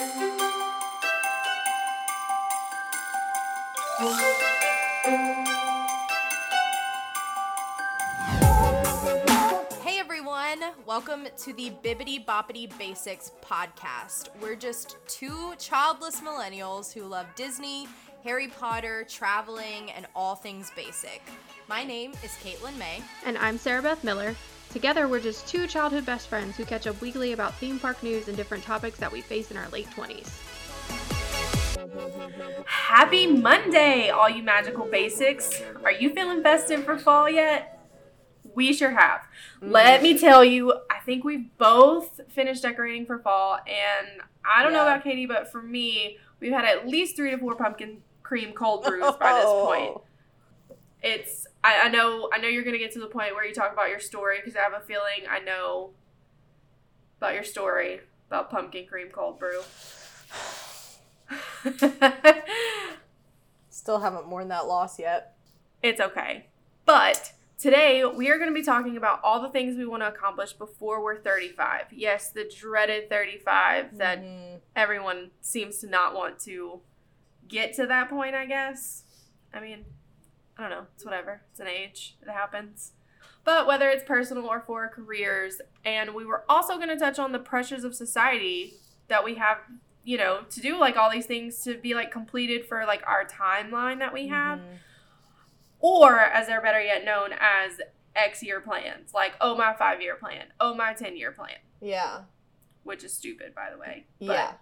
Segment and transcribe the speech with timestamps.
[0.00, 0.06] Hey
[9.98, 14.30] everyone, welcome to the Bibbity Boppity Basics podcast.
[14.40, 17.86] We're just two childless millennials who love Disney,
[18.24, 21.20] Harry Potter, traveling, and all things basic.
[21.68, 23.02] My name is Caitlin May.
[23.26, 24.34] And I'm Sarah Beth Miller.
[24.72, 28.28] Together, we're just two childhood best friends who catch up weekly about theme park news
[28.28, 30.30] and different topics that we face in our late 20s.
[32.66, 35.60] Happy Monday, all you magical basics.
[35.82, 37.84] Are you feeling festive for fall yet?
[38.54, 39.22] We sure have.
[39.60, 44.72] Let me tell you, I think we've both finished decorating for fall, and I don't
[44.72, 48.52] know about Katie, but for me, we've had at least three to four pumpkin cream
[48.52, 49.66] cold brews by this oh.
[49.66, 50.00] point.
[51.02, 53.72] It's I, I know I know you're gonna get to the point where you talk
[53.72, 55.90] about your story because I have a feeling I know
[57.18, 59.60] about your story about pumpkin cream cold brew.
[63.68, 65.36] Still haven't mourned that loss yet.
[65.82, 66.46] It's okay.
[66.84, 70.08] But today we are going to be talking about all the things we want to
[70.08, 71.86] accomplish before we're 35.
[71.92, 74.60] Yes, the dreaded 35 that Mhm.
[74.76, 76.80] everyone seems to not want to
[77.48, 79.04] get to that point, I guess.
[79.52, 79.84] I mean,
[80.60, 80.86] I don't know.
[80.94, 81.40] It's whatever.
[81.50, 82.16] It's an age.
[82.20, 82.92] It happens.
[83.44, 87.32] But whether it's personal or for careers, and we were also going to touch on
[87.32, 88.74] the pressures of society
[89.08, 89.56] that we have,
[90.04, 93.24] you know, to do like all these things to be like completed for like our
[93.24, 94.78] timeline that we have Mhm.
[95.80, 97.80] or as they're better yet known as
[98.14, 102.24] X year plans, like oh my five year plan, oh my ten year plan, Yeah.
[102.82, 104.06] which is stupid by the way.
[104.18, 104.52] But, Yeah.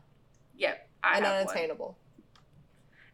[0.55, 0.89] Yep.
[1.03, 1.95] I and have one.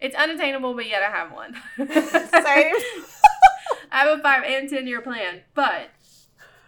[0.05, 0.07] Unattainable.
[0.07, 1.55] It's unattainable, but yet I have one.
[1.77, 2.75] Same.
[3.93, 5.91] I have a five and ten year plan, but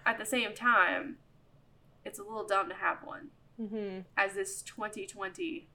[0.05, 1.17] at the same time,
[2.05, 3.29] it's a little dumb to have one,
[3.59, 5.69] hmm as this 2020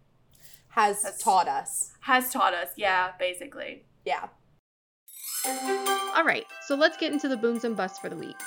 [0.69, 1.91] Has That's- taught us.
[2.01, 2.69] has taught us.
[2.77, 3.85] Yeah, basically.
[4.05, 4.27] Yeah.
[5.45, 8.37] All right, so let's get into the booms and busts for the week.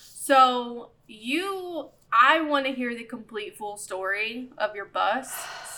[0.00, 5.32] So you, I want to hear the complete full story of your bus.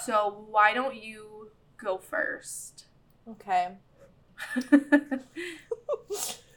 [0.04, 2.84] So why don't you go first?
[3.28, 3.68] Okay.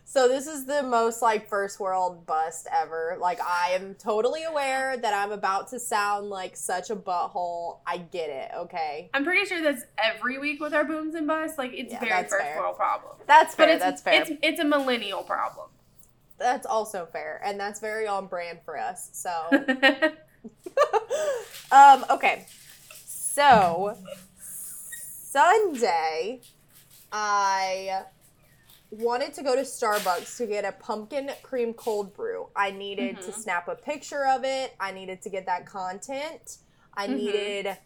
[0.05, 3.17] So this is the most like first world bust ever.
[3.19, 7.79] Like I am totally aware that I'm about to sound like such a butthole.
[7.87, 8.51] I get it.
[8.55, 9.09] Okay.
[9.15, 11.57] I'm pretty sure that's every week with our booms and busts.
[11.57, 12.59] Like it's Yeah, very first fair.
[12.59, 13.15] world problem.
[13.25, 13.73] That's But fair.
[13.73, 14.21] it's that's fair.
[14.21, 15.69] it's it's a millennial problem.
[16.39, 19.09] That's also fair, and that's very on brand for us.
[19.13, 19.31] So.
[21.71, 22.45] um, okay.
[23.05, 23.95] So
[25.31, 26.41] Sunday
[27.11, 28.03] I
[28.91, 32.47] wanted to go to Starbucks to get a pumpkin cream cold brew.
[32.55, 33.33] I needed to Mhm.
[33.33, 34.75] snap a picture of it.
[34.79, 36.57] I needed to get that content.
[36.95, 37.15] I Mhm.
[37.15, 37.77] needed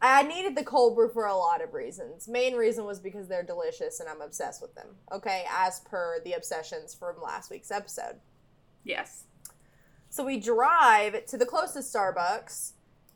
[0.00, 2.28] I needed the cold brew for a lot of reasons.
[2.28, 4.88] Main reason was because they're delicious and I'm obsessed with them.
[5.10, 8.16] Okay, as per the obsessions from last week's episode.
[8.84, 9.24] yes.
[10.08, 12.72] So we drive to the closest Starbucks,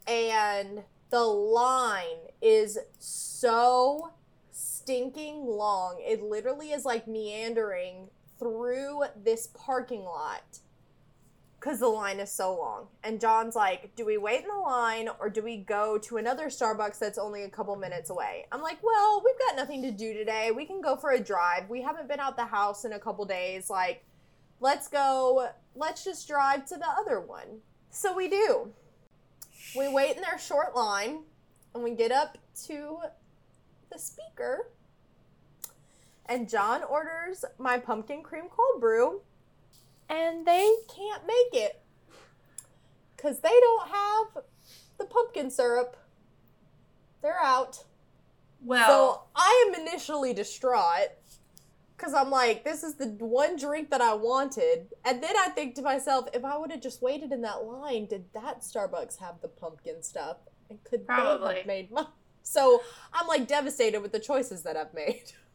[0.06, 4.12] and the line is so
[4.50, 5.98] stinking long.
[6.00, 8.08] It literally is like meandering
[8.38, 10.58] through this parking lot
[11.60, 12.86] because the line is so long.
[13.04, 16.46] And John's like, Do we wait in the line or do we go to another
[16.46, 18.46] Starbucks that's only a couple minutes away?
[18.50, 20.50] I'm like, Well, we've got nothing to do today.
[20.50, 21.68] We can go for a drive.
[21.68, 23.68] We haven't been out the house in a couple days.
[23.68, 24.04] Like,
[24.60, 27.60] let's go, let's just drive to the other one.
[27.90, 28.72] So we do.
[29.76, 31.24] We wait in their short line
[31.74, 33.00] and we get up to
[33.92, 34.70] the speaker.
[36.26, 39.20] And John orders my pumpkin cream cold brew,
[40.10, 41.80] and they can't make it
[43.16, 44.44] because they don't have
[44.98, 45.96] the pumpkin syrup.
[47.22, 47.84] They're out.
[48.62, 51.10] Well, So I am initially distraught
[51.96, 54.88] because I'm like, this is the one drink that I wanted.
[55.04, 58.06] And then I think to myself, if I would have just waited in that line,
[58.06, 60.38] did that Starbucks have the pumpkin stuff?
[60.68, 62.06] And could they have made mine?
[62.42, 62.82] So
[63.12, 65.32] I'm like devastated with the choices that I've made.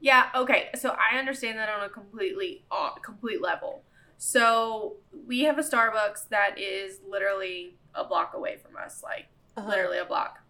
[0.00, 0.68] Yeah, okay.
[0.78, 3.82] So I understand that on a completely uh, complete level.
[4.16, 4.96] So
[5.26, 9.68] we have a Starbucks that is literally a block away from us, like Uh-huh.
[9.68, 10.40] literally a block.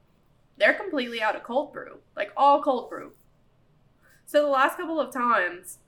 [0.57, 3.13] They're completely out of cold brew, like all cold brew.
[4.27, 5.79] So the last couple of times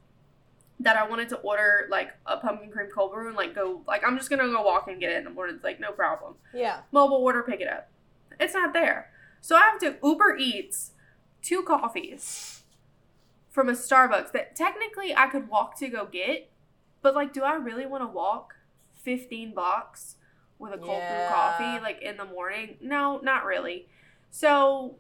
[0.79, 4.03] that I wanted to order like a pumpkin cream cold brew and like go like
[4.07, 5.57] I'm just gonna go walk and get it in the morning.
[5.57, 6.35] It's like no problem.
[6.55, 6.81] Yeah.
[6.93, 7.91] Mobile order, pick it up.
[8.39, 9.11] It's not there.
[9.43, 10.93] So I have to Uber Eats
[11.43, 12.60] two coffees
[13.51, 16.51] from a Starbucks that technically I could walk to go get,
[17.03, 18.55] but like, do I really want to walk
[18.95, 20.17] 15 blocks
[20.59, 21.27] with a cold Yeah.
[21.29, 22.77] brew coffee like in the morning.
[22.81, 23.89] No, not really.
[24.31, 24.97] So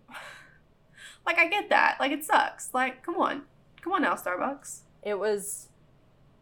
[1.27, 1.97] like I get that.
[2.01, 2.73] Like it sucks.
[2.75, 3.43] Like come on.
[3.83, 4.81] Come on now, Starbucks.
[5.03, 5.69] It was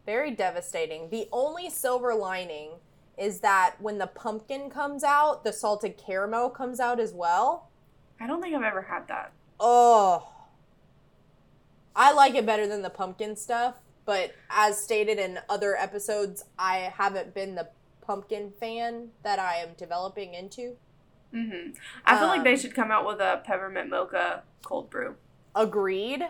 [0.06, 1.10] very devastating.
[1.10, 2.70] The only silver lining
[3.16, 7.68] is that when the pumpkin comes out, the salted caramel comes out as well.
[8.20, 9.32] I don't think I've ever had that.
[9.60, 10.28] Oh.
[11.98, 13.74] I like it better than the pumpkin stuff,
[14.06, 17.68] but as stated in other episodes, I haven't been the
[18.00, 20.76] pumpkin fan that I am developing into.
[21.34, 21.72] Mm-hmm.
[22.06, 25.16] I feel like they Um, should come out with a peppermint mocha cold brew.
[25.56, 26.22] Agreed.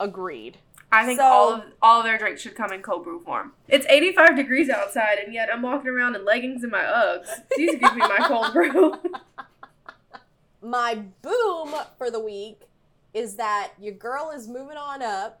[0.00, 0.58] Agreed.
[0.90, 3.52] I think So- all of all of their drinks should come in cold brew form.
[3.68, 7.28] It's 85 degrees outside, and yet I'm walking around in leggings and my Uggs.
[7.52, 8.94] Please give me my cold brew.
[10.60, 12.62] My boom for the week
[13.18, 15.40] is that your girl is moving on up.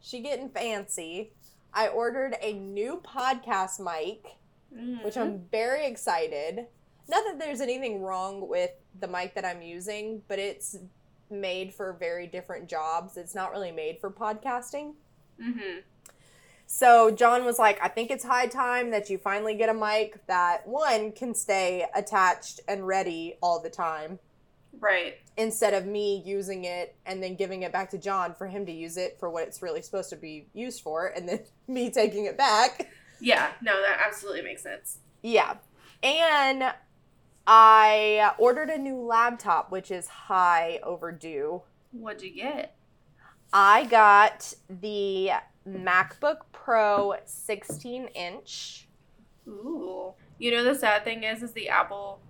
[0.00, 1.32] She getting fancy.
[1.72, 4.36] I ordered a new podcast mic,
[5.04, 5.20] which Mhm.
[5.20, 6.66] I'm very excited.
[7.08, 10.76] Not that there's anything wrong with the mic that I'm using, but it's
[11.30, 13.16] made for very different jobs.
[13.16, 14.94] It's not really made for podcasting.
[15.40, 15.84] Mhm.
[16.66, 20.26] So John was like, I think it's high time that you finally get a mic
[20.26, 24.18] that one can stay attached and ready all the time
[24.80, 25.14] Right.
[25.36, 28.72] instead of me using it and then giving it back to John for him to
[28.72, 32.24] use it for what it's really supposed to be used for and then me taking
[32.24, 32.88] it back.
[33.20, 33.50] Yeah.
[33.62, 34.98] No, that absolutely makes sense.
[35.22, 35.54] Yeah.
[36.02, 36.74] And
[37.46, 41.62] I ordered a new laptop, which is high overdue.
[41.92, 42.74] What'd you get?
[43.52, 45.30] I got the
[45.68, 48.88] MacBook Pro 16 inch.
[49.46, 50.14] Ooh.
[50.38, 52.20] You know the sad thing is, is the Apple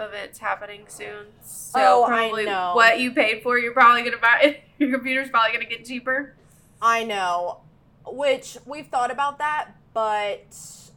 [0.00, 1.26] event's happening soon.
[1.42, 2.72] So Oh, I probably know.
[2.74, 4.60] what you paid for, you're probably gonna buy.
[4.78, 6.34] Your computer's probably gonna get cheaper.
[6.82, 7.60] I know,
[8.06, 10.46] which we've thought about that, but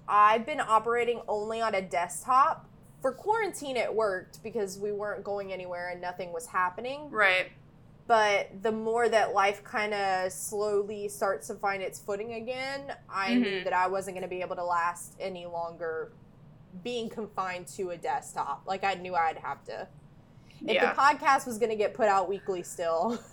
[0.07, 2.67] I've been operating only on a desktop.
[3.01, 7.09] For quarantine, it worked because we weren't going anywhere and nothing was happening.
[7.11, 7.51] Right.
[8.07, 13.33] But the more that life kind of slowly starts to find its footing again, I
[13.35, 13.63] knew Mhm.
[13.65, 16.11] that I wasn't going to be able to last any longer
[16.81, 18.63] being confined to a desktop.
[18.65, 19.87] Like, I knew I'd have to.
[20.65, 20.93] If Yeah.
[20.93, 23.19] the podcast was going to get put out weekly still.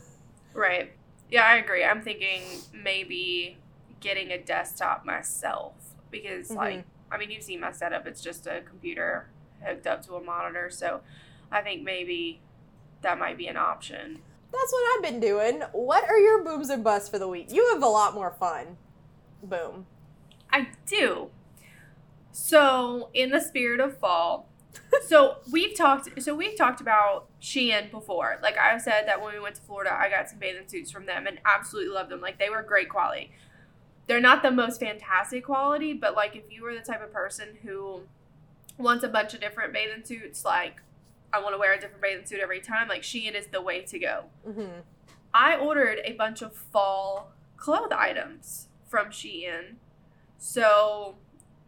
[0.53, 0.93] Right.
[1.31, 1.85] Yeah, I agree.
[1.85, 2.43] I'm thinking
[2.73, 3.57] maybe
[4.01, 5.75] getting a desktop myself
[6.11, 6.57] because, Mhm.
[6.57, 8.05] like, I mean, you've seen my setup.
[8.09, 9.29] It's just a computer
[9.65, 10.69] hooked up to a monitor.
[10.71, 11.03] So
[11.53, 12.41] I think maybe
[13.03, 14.21] that might be an option.
[14.51, 15.61] That's what I've been doing.
[15.71, 17.53] What are your booms and busts for the week?
[17.53, 18.77] You have a lot more fun.
[19.41, 19.87] Boom.
[20.53, 21.31] I do.
[22.33, 24.51] So, in the spirit of fall,
[25.07, 26.23] so we've talked.
[26.23, 28.39] So we've talked about Shein before.
[28.43, 31.07] Like I said that when we went to Florida, I got some bathing suits from
[31.07, 32.21] them and absolutely loved them.
[32.21, 33.33] Like they were great quality.
[34.07, 37.59] They're not the most fantastic quality, but like if you were the type of person
[37.63, 38.03] who
[38.79, 40.81] wants a bunch of different bathing suits, like
[41.33, 43.83] I want to wear a different bathing suit every time, like Shein is the way
[43.83, 44.25] to go.
[44.45, 44.81] hmm
[45.33, 49.77] I ordered a bunch of fall clothes items from Shein.
[50.39, 51.17] So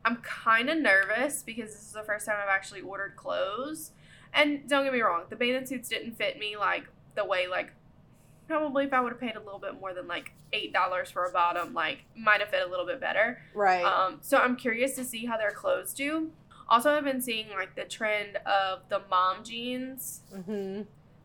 [0.04, 3.92] I'm kind of nervous because this is the first time I've actually ordered clothes.
[4.34, 6.84] And don't get me wrong, the bathing suits didn't fit me like
[7.14, 7.72] the way like
[8.48, 11.24] probably if I would have paid a little bit more than like eight dollars for
[11.24, 13.42] a bottom, like might have fit a little bit better.
[13.54, 13.84] Right.
[13.84, 16.30] Um, so I'm curious to see how their clothes do.
[16.68, 20.82] Also, I've been seeing like the trend of the mom jeans hmm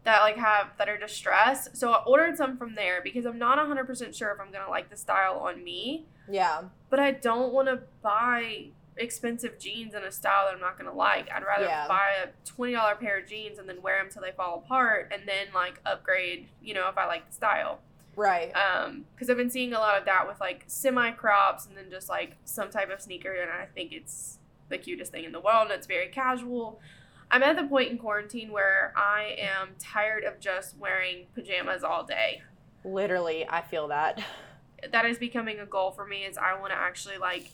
[0.07, 1.75] that like have that are distressed.
[1.75, 4.69] So I ordered some from there because I'm not 100% sure if I'm going to
[4.69, 6.61] like the style on me, Yeah.
[6.89, 10.89] but I don't want to buy expensive jeans in a style that I'm not going
[10.89, 11.29] to like.
[11.29, 11.89] I'd rather Yeah.
[11.89, 15.23] buy a $20 pair of jeans and then wear them till they fall apart and
[15.27, 17.81] then like upgrade, you know, if I like the style.
[18.15, 18.51] Right.
[18.55, 21.91] Um cuz I've been seeing a lot of that with like semi crops and then
[21.91, 25.39] just like some type of sneaker and I think it's the cutest thing in the
[25.41, 26.79] world and it's very casual.
[27.29, 32.05] I'm at the point in quarantine where I am tired of just wearing pajamas all
[32.05, 32.41] day.
[32.83, 34.21] Literally, I feel that.
[34.91, 37.51] That is becoming a goal for me is I want to actually like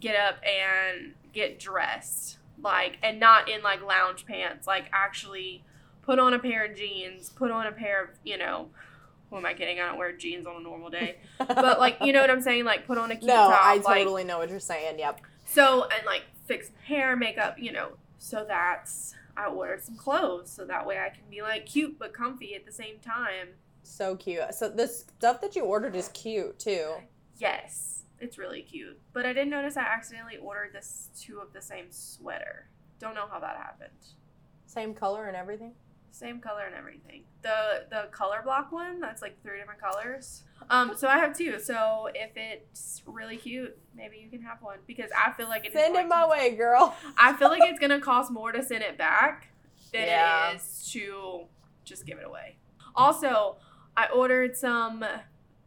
[0.00, 2.38] get up and get dressed.
[2.60, 5.62] Like and not in like lounge pants, like actually
[6.02, 8.68] put on a pair of jeans, put on a pair of, you know,
[9.30, 9.78] who am I kidding?
[9.78, 11.18] I don't wear jeans on a normal day.
[11.38, 12.64] But like, you know what I'm saying?
[12.64, 13.60] Like put on a cute no, top.
[13.62, 14.98] I like, totally know what you're saying.
[14.98, 15.20] Yep.
[15.44, 17.90] so and like fix hair, makeup, you know.
[18.18, 22.12] So that's I ordered some clothes so that way I can be like cute but
[22.12, 23.48] comfy at the same time.
[23.82, 24.54] So cute.
[24.54, 26.94] So the stuff that you ordered is cute too.
[27.38, 29.00] Yes, it's really cute.
[29.12, 32.68] But I didn't notice I accidentally ordered this two of the same sweater.
[32.98, 33.90] Don't know how that happened.
[34.66, 35.72] Same color and everything.
[36.10, 37.22] Same color and everything.
[37.42, 40.42] The the color block one, that's like three different colors.
[40.70, 41.58] Um, so I have two.
[41.60, 45.74] So if it's really cute, maybe you can have one because I feel like it's
[45.74, 46.94] Send it my way, girl.
[47.16, 49.48] I feel like it's gonna cost more to send it back
[49.92, 50.50] than Yeah.
[50.50, 51.46] it is to
[51.84, 52.56] just give it away.
[52.94, 53.56] Also,
[53.96, 55.04] I ordered some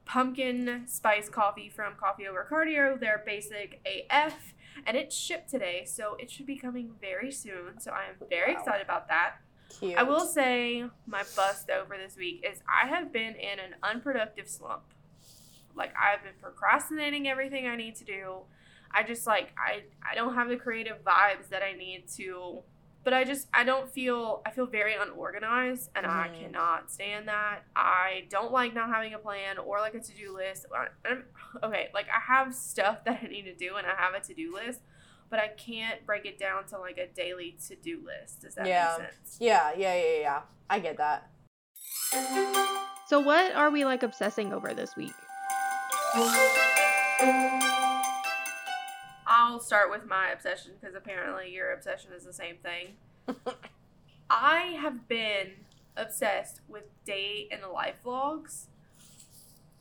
[0.06, 3.00] pumpkin spice coffee from Coffee Over Cardio.
[3.00, 4.54] They're basic AF,
[4.86, 7.80] and it's shipped today, so it should be coming very soon.
[7.80, 8.60] So I am very Wow.
[8.60, 9.36] excited about that.
[9.80, 9.98] Cute.
[9.98, 14.48] I will say my bust over this week is I have been in an unproductive
[14.48, 14.84] slump.
[15.76, 18.38] Like I've been procrastinating everything I need to do.
[18.94, 22.60] I just like I I don't have the creative vibes that I need to.
[23.04, 26.40] But I just I don't feel I feel very unorganized and I Mhm.
[26.40, 27.64] cannot stand that.
[27.76, 30.68] I don't like not having a plan or like a to-do list.
[31.06, 31.24] I'm,
[31.64, 34.54] okay, like I have stuff that I need to do and I have a to-do
[34.54, 34.82] list,
[35.32, 38.42] but I can't break it down to like a daily to-do list.
[38.42, 38.98] Does that Yeah.
[39.00, 39.38] make sense?
[39.40, 40.42] Yeah, yeah, yeah, yeah.
[40.70, 41.30] I get that.
[43.08, 45.14] So, what are we like obsessing over this week?
[49.26, 52.98] I'll start with my obsession because apparently your obsession is the same thing.
[54.30, 55.52] I have been
[55.96, 58.66] obsessed with day in the life vlogs.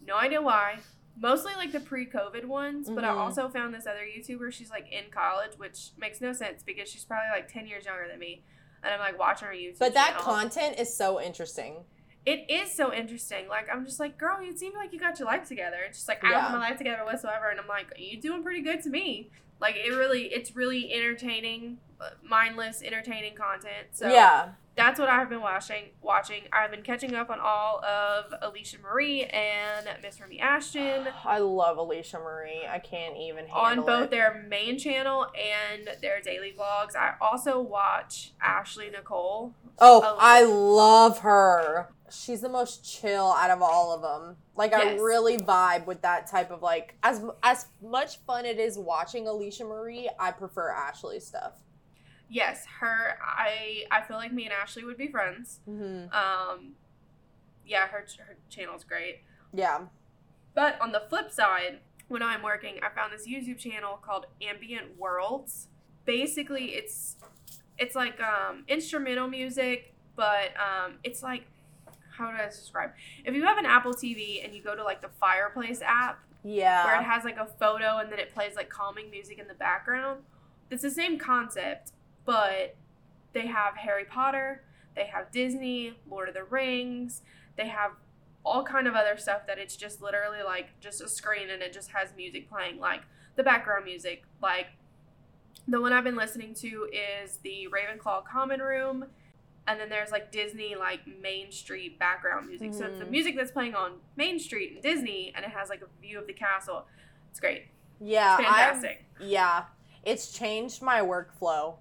[0.06, 0.78] No idea why.
[1.18, 3.16] Mostly like the pre-COVID ones, but I Mhm.
[3.16, 4.52] also found this other YouTuber.
[4.52, 8.08] She's like in college, which makes no sense because she's probably like ten years younger
[8.08, 8.42] than me,
[8.82, 9.78] and I'm like watching her YouTube.
[9.78, 10.22] But that channel.
[10.24, 11.84] content is so interesting.
[12.26, 13.48] It is so interesting.
[13.48, 15.78] Like I'm just like, girl, you seem like you got your life together.
[15.86, 18.42] It's just like I don't have my life together whatsoever, and I'm like, you doing
[18.42, 19.30] pretty good to me.
[19.60, 21.78] Like it really, it's really entertaining,
[22.22, 23.88] mindless, entertaining content.
[23.92, 24.50] So yeah.
[24.76, 25.84] that's what I've been watching.
[26.02, 31.38] Watching, I've been catching up on all of Alisha Marie and Miss Remi Ashten I
[31.38, 32.62] love Alisha Marie.
[32.68, 34.10] I can't even handle on both it.
[34.10, 36.96] their main channel and their daily vlogs.
[36.96, 39.54] I also watch Ashley Nicole.
[39.78, 41.88] Oh, I love her.
[42.10, 44.36] She's the most chill out of all of them.
[44.56, 48.76] Like I really vibe with that type of like as as much fun it is
[48.76, 51.54] watching Alisha Marie, I prefer Ashley stuff.
[52.30, 53.18] Yes, her.
[53.20, 55.58] I I feel like me and Ashley would be friends.
[55.68, 56.12] Mm-hmm.
[56.14, 56.72] Um,
[57.66, 59.22] yeah, her her channel's great.
[59.52, 59.80] Yeah.
[60.54, 64.96] But on the flip side, when I'm working, I found this YouTube channel called Ambient
[64.98, 65.66] Worlds.
[66.04, 67.16] Basically, it's
[67.78, 71.44] it's like um, instrumental music, but um, it's like
[72.12, 72.90] how do I describe?
[73.24, 76.84] If you have an Apple TV and you go to like the Fireplace app, Yeah.
[76.84, 79.54] where it has like a photo and then it plays like calming music in the
[79.54, 80.20] background.
[80.70, 81.92] It's the same concept,
[82.24, 82.76] but
[83.32, 84.62] they have Harry Potter,
[84.96, 87.22] they have Disney, Lord of the Rings,
[87.56, 87.92] they have
[88.44, 91.72] all kind of other stuff that it's just literally like just a screen and it
[91.72, 93.02] just has music playing like
[93.36, 94.68] the background music like
[95.68, 96.88] the one I've been listening to
[97.22, 99.04] is the Ravenclaw Common Room
[99.68, 102.72] and then there's like Disney like Main Street background music.
[102.72, 103.10] So it's the Mhm.
[103.10, 106.26] music that's playing on Main Street in Disney and it has like a view of
[106.26, 106.86] the castle.
[107.30, 107.66] It's great.
[108.00, 108.38] yeah.
[108.40, 109.04] It's I've- fantastic.
[109.20, 109.64] yeah.
[110.02, 111.76] It's changed my workflow.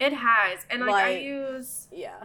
[0.00, 0.66] It has.
[0.70, 2.24] And like, I use Yeah.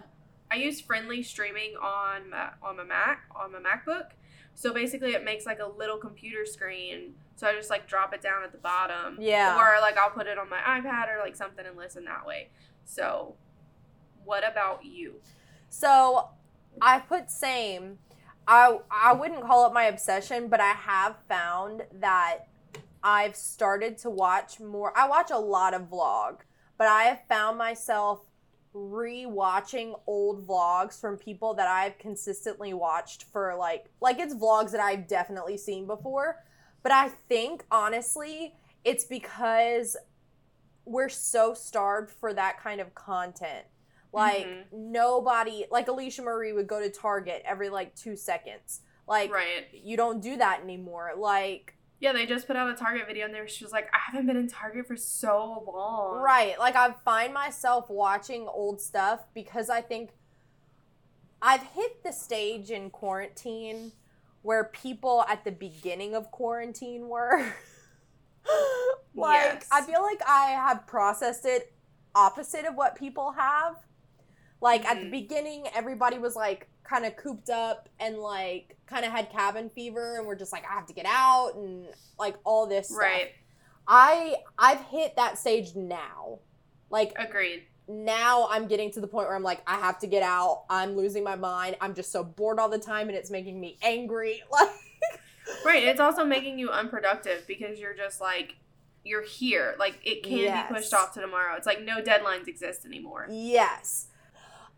[0.51, 4.11] I use friendly streaming on my, on my Mac on my MacBook.
[4.53, 7.15] So basically, it makes like a little computer screen.
[7.35, 9.17] So I just like drop it down at the bottom.
[9.19, 9.57] Yeah.
[9.57, 12.49] Or like I'll put it on my iPad or like something and listen that way.
[12.85, 13.35] So,
[14.23, 15.15] what about you?
[15.69, 16.29] So
[16.81, 17.97] I put same.
[18.47, 22.45] I I wouldn't call it my obsession, but I have found that
[23.03, 24.97] I've started to watch more.
[24.97, 26.39] I watch a lot of vlog,
[26.77, 28.21] but I have found myself
[28.73, 34.81] re-watching old vlogs from people that I've consistently watched for like like it's vlogs that
[34.81, 36.43] I've definitely seen before.
[36.83, 38.53] But I think honestly,
[38.83, 39.95] it's because
[40.83, 43.65] we're so starved for that kind of content.
[44.11, 44.65] Like Mhm.
[44.71, 48.81] nobody like Alisha Marie would go to Target every like 2 seconds.
[49.07, 49.67] Like right.
[49.71, 51.13] you don't do that anymore.
[51.17, 53.97] Like Yeah, they just put out a Target video and there she was like, I
[54.11, 56.17] haven't been in Target for so long.
[56.21, 56.59] Right.
[56.59, 60.11] Like I find myself watching old stuff because I think
[61.41, 63.93] I've hit the stage in quarantine
[64.41, 67.37] where people at the beginning of quarantine were.
[69.15, 69.67] like Yes.
[69.71, 71.73] I feel like I have processed it
[72.13, 73.77] opposite of what people have.
[74.61, 75.11] Like at the Mhm.
[75.11, 80.17] beginning everybody was like kind of cooped up and like kind of had cabin fever
[80.17, 81.87] and we're just like I have to get out and
[82.19, 82.99] like all this stuff.
[82.99, 83.31] Right.
[83.87, 86.39] I I've hit that stage now.
[86.89, 87.63] Like Agreed.
[87.87, 90.65] now I'm getting to the point where I'm like I have to get out.
[90.69, 91.75] I'm losing my mind.
[91.81, 94.43] I'm just so bored all the time and it's making me angry.
[94.51, 94.69] Like
[95.63, 95.83] Right.
[95.83, 98.55] It's also making you unproductive because you're just like,
[99.03, 99.75] you're here.
[99.77, 100.67] Like, it can't Yes.
[100.69, 101.55] be pushed off to tomorrow.
[101.55, 103.27] It's like no deadlines exist anymore.
[103.29, 104.07] yes.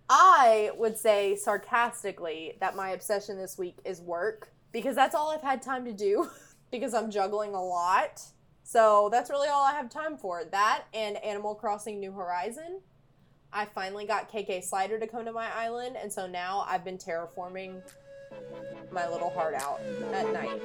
[0.10, 5.42] I would say sarcastically that my obsession this week is work because that's all I've
[5.42, 6.30] had time to do
[6.72, 8.22] because I'm juggling a lot.
[8.64, 10.44] So that's really all I have time for.
[10.44, 12.82] That and Animal Crossing New Horizon.
[13.52, 16.98] I finally got KK Slider to come to my island, and so now I've been
[16.98, 17.82] terraforming
[18.92, 19.80] my little heart out
[20.14, 20.62] at night.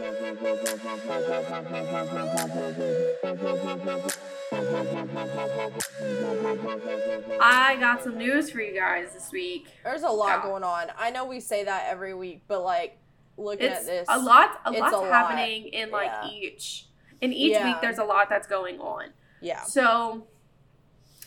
[7.41, 9.69] I got some news for you guys this week.
[9.85, 10.87] There's a lot going on.
[10.99, 12.99] I know we say that every week, but like
[13.37, 14.61] looking It's at this, a lot.
[14.65, 15.09] A lot's a lot.
[15.11, 16.29] happening in like Yeah.
[16.31, 16.87] each.
[17.21, 17.65] In each Yeah.
[17.73, 19.13] week, there's a lot that's going on.
[19.41, 19.63] Yeah.
[19.63, 20.27] So,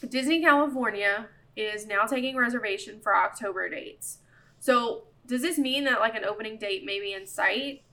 [0.07, 4.19] Disney California is now taking reservation for October dates.
[4.59, 7.83] So, does this mean that like an opening date may be in sight?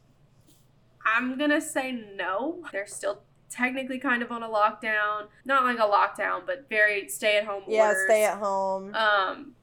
[1.05, 2.63] I'm gonna say no.
[2.73, 5.27] They're still technically kind of on a lockdown.
[5.45, 8.05] Not like a lockdown, but very stay at home Yeah, orders.
[8.07, 8.95] stay at home.
[8.95, 9.55] um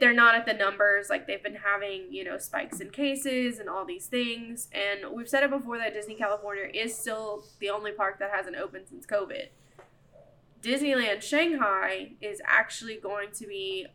[0.00, 3.68] they're not at the numbers like they've been having you know spikes in cases and
[3.68, 7.92] all these things and we've said it before that disney california is still the only
[7.92, 9.48] park that hasn't opened since covid
[10.62, 13.86] disneyland shanghai is actually going to be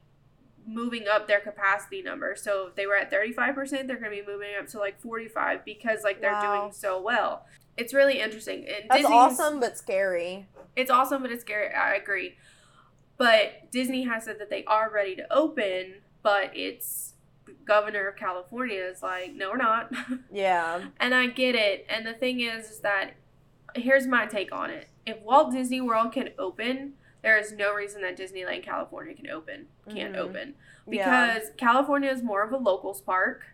[0.65, 3.55] moving up their capacity number so if they were at 35%
[3.87, 6.59] they're going to be moving up to like 45 because like they're Wow.
[6.61, 10.47] doing so well it's really interesting and That's Disney's- awesome, but scary.
[10.75, 11.73] it's awesome, but it's scary.
[11.73, 12.35] I agree.
[13.17, 17.13] But Disney has said that they are ready to open, but it's
[17.45, 19.91] the governor of California is like, no, we're not.
[20.31, 20.81] Yeah.
[20.99, 21.85] and I get it.
[21.89, 23.11] And the thing is, is that
[23.75, 24.87] here's my take on it.
[25.05, 26.93] If Walt Disney World can open,
[27.23, 30.17] there is no reason that Disneyland California can open, can't Mhm.
[30.19, 30.55] open.
[30.85, 31.31] Yeah.
[31.35, 33.45] Because California is more of a locals park,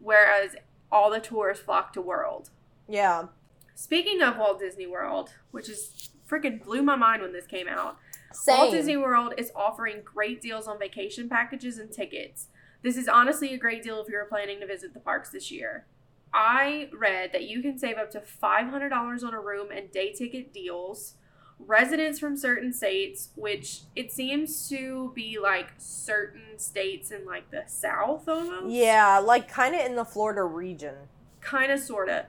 [0.00, 0.56] whereas
[0.90, 2.50] all the tourists flock to World.
[2.88, 3.28] Yeah.
[3.74, 7.98] Speaking of Walt Disney World, which is freaking blew my mind when this came out.
[8.32, 8.56] Same.
[8.56, 12.48] Walt Disney World is offering great deals on vacation packages and tickets.
[12.80, 15.86] This is honestly a great deal if you're planning to visit the parks this year.
[16.32, 20.52] I read that you can save up to $500 on a room and day ticket
[20.52, 21.16] deals.
[21.66, 27.62] Residents from certain states, which it seems to be like certain states in like the
[27.66, 28.72] South almost.
[28.72, 30.94] Yeah, like kind of in the Florida region.
[31.40, 32.26] kind of sorta.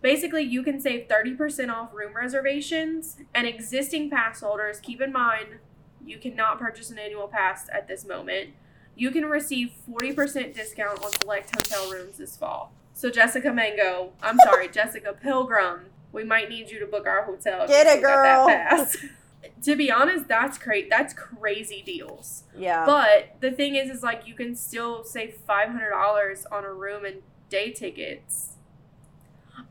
[0.00, 5.58] Basically you can save 30% off room reservations and existing pass holders keep in mind
[6.04, 8.50] you cannot purchase an annual pass at this moment.
[8.96, 12.72] You can receive 40% discount on select hotel rooms this fall.
[12.94, 17.66] So jessica mango i'm sorry jessica pilgrim we might need you to book our hotel
[17.66, 18.86] Get it, girl.
[19.62, 22.84] to be honest that's great that's crazy deals Yeah.
[22.86, 26.72] but the thing is, is like you can still save five hundred dollars on a
[26.72, 28.50] room and day tickets.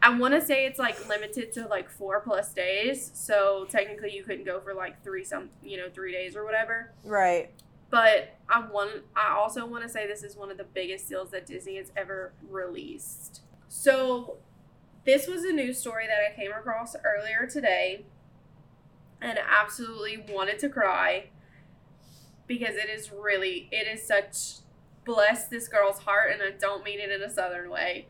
[0.02, 4.24] I want to say it's like limited to like four plus days, so technically you
[4.24, 6.92] couldn't go for like three some, you know, three days or whatever.
[7.04, 7.50] right.
[7.90, 11.32] But I want, I also want to say this is one of the biggest deals
[11.32, 13.42] that Disney has ever released.
[13.68, 14.38] So
[15.06, 18.06] this was a news story that I came across earlier today,
[19.22, 21.30] and absolutely wanted to cry
[22.48, 24.64] because it is really it is such
[25.06, 28.08] bless this girl's heart and I don't mean it in a southern way.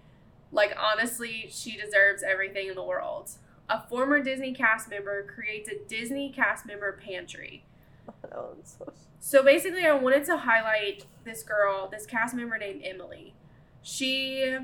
[0.52, 3.30] Like honestly, she deserves everything in the world.
[3.70, 7.66] A former Disney cast member creates a Disney cast member pantry.
[8.34, 13.34] Oh, so- So basically, I wanted to highlight this girl, this cast member named Emily.
[13.82, 14.58] She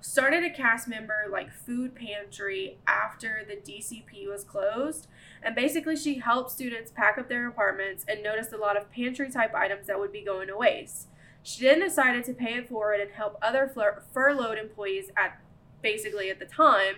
[0.00, 5.08] started a cast member like food pantry after the DCP was closed.
[5.42, 9.30] And basically, she helped students pack up their apartments and noticed a lot of pantry
[9.30, 11.08] type items that would be going to waste.
[11.42, 15.40] She then decided to pay it forward and help other fur- furloughed employees at
[15.82, 16.96] basically at the time,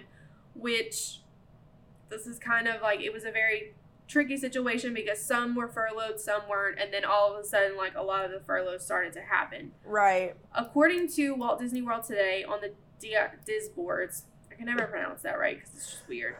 [0.54, 1.20] which
[2.08, 3.74] this is kind of like it was a very
[4.08, 7.94] tricky situation because some were furloughed, some weren't, and then all of a sudden, like
[7.94, 9.72] a lot of the furloughs started to happen.
[9.84, 10.34] Right.
[10.54, 15.58] According to Walt Disney World today on the DISboards, I can never pronounce that right
[15.58, 16.36] because it's just weird.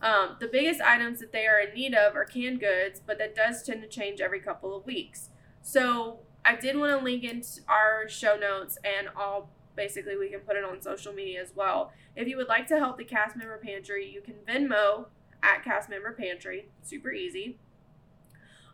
[0.00, 3.34] Um, the biggest items that they are in need of are canned goods, but that
[3.34, 5.30] does tend to change every couple of weeks.
[5.60, 10.40] So I did want to link in our show notes, and I'll basically we can
[10.40, 11.92] put it on social media as well.
[12.16, 15.06] If you would like to help the cast member pantry, you can Venmo
[15.42, 16.68] at cast member pantry.
[16.82, 17.58] Super easy.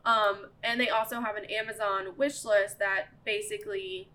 [0.04, 4.10] Um, and they also have an Amazon wish list that basically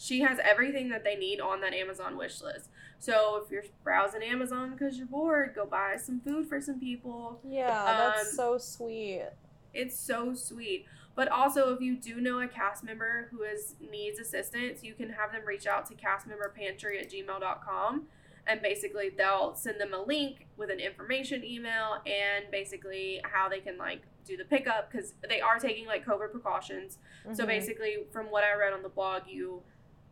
[0.00, 2.70] she has everything that they need on that Amazon wish list.
[2.98, 7.38] So if you're browsing Amazon because you're bored, go buy some food for some people.
[7.46, 9.26] Yeah, that's Um, so sweet.
[9.74, 10.86] It's so sweet.
[11.14, 15.10] But also, if you do know a cast member who is needs assistance, you can
[15.10, 18.06] have them reach out to castmemberpantry at gmail.com.
[18.46, 23.60] And basically, they'll send them a link with an information email and basically how they
[23.60, 26.96] can like do the pickup because they are taking like COVID precautions.
[27.34, 27.48] So Mhm.
[27.48, 29.62] basically, from what I read on the blog, you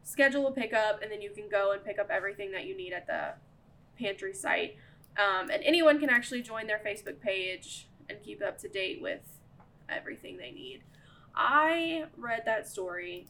[0.02, 2.92] schedule a pickup and then you can go and pick up everything that you need
[2.92, 3.34] at the
[3.98, 4.76] pantry site.
[5.16, 9.20] Um, and anyone can actually join their Facebook page and keep up to date with
[9.88, 10.82] everything they need.
[11.34, 13.26] I read that story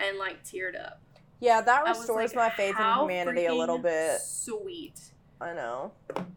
[0.00, 1.00] and like teared up.
[1.40, 4.20] yeah, that restores like, my faith in humanity a little bit.
[4.20, 5.00] Sweet.
[5.40, 5.92] I know.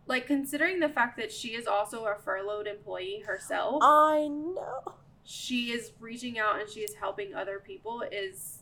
[0.06, 4.84] Like considering the fact that she is also a furloughed employee herself, I know.
[5.24, 8.60] She is reaching out and she is helping other people is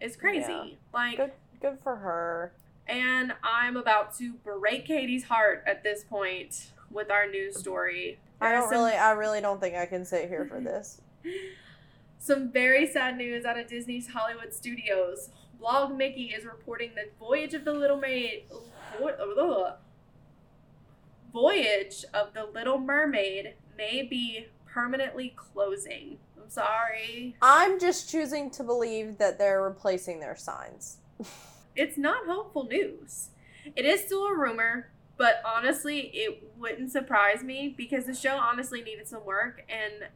[0.00, 0.50] is crazy.
[0.52, 0.64] Yeah.
[0.92, 2.52] Like Good good for her.
[2.88, 8.18] and I'm about to break Katie's heart at this point with our news story.
[8.40, 10.60] I There are don't some- really I really don't think I can sit here for
[10.70, 11.00] this.
[12.18, 15.30] Some very sad news out of Disney's Hollywood Studios.
[15.60, 18.44] BlogMickey is reporting that Voyage of the Little Maid.
[21.32, 26.18] Voyage of the Little Mermaid may be permanently closing.
[26.40, 27.36] I'm sorry.
[27.42, 30.98] I'm just choosing to believe that they're replacing their signs.
[31.74, 33.30] It's not hopeful news.
[33.74, 38.82] It is still a rumor, but honestly, it wouldn't surprise me because the show honestly
[38.82, 40.10] needed some work and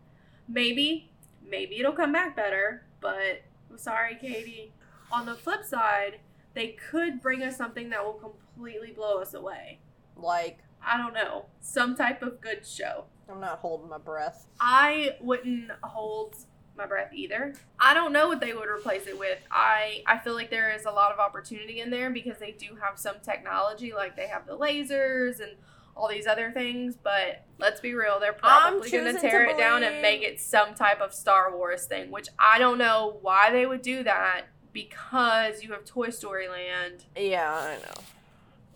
[0.46, 1.10] maybe,
[1.48, 3.40] maybe it'll come back better, but
[3.70, 4.74] I'm sorry, Katie.
[5.10, 6.18] On the flip side,
[6.52, 9.78] they could bring us something that will completely blow us away.
[10.14, 11.46] Like I don't know.
[11.60, 13.04] Some type of good show.
[13.28, 14.46] I'm not holding my breath.
[14.60, 16.36] I wouldn't hold
[16.76, 17.54] my breath either.
[17.80, 19.38] I don't know what they would replace it with.
[19.50, 22.76] I I feel like there is a lot of opportunity in there because they do
[22.80, 25.52] have some technology, like they have the lasers and
[25.96, 26.96] all these other things.
[27.02, 30.74] But let's be real, they're probably going to tear it down and make it some
[30.74, 35.62] type of Star Wars thing, which I don't know why they would do that because
[35.62, 37.06] you have Toy Story Land.
[37.16, 38.02] Yeah, I know.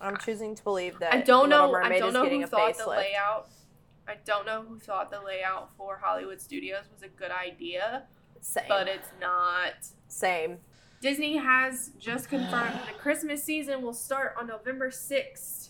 [0.01, 1.75] I'm choosing to believe that I don't know.
[1.75, 3.51] I don't know who thought the layout.
[4.11, 8.05] I don't know who thought the layout for Hollywood Studios was a good idea,
[8.41, 8.65] Same.
[8.67, 9.87] but it's not.
[10.09, 10.59] Same.
[11.01, 15.69] Disney has just confirmed the Christmas season will start on November 6th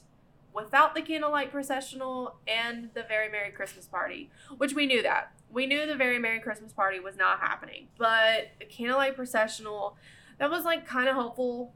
[0.55, 5.33] without the candlelight processional and the Very Merry Christmas Party, which we knew that.
[5.53, 9.99] We knew the Very Merry Christmas Party was not happening, but the candlelight processional,
[10.39, 11.75] that was like kind of hopeful,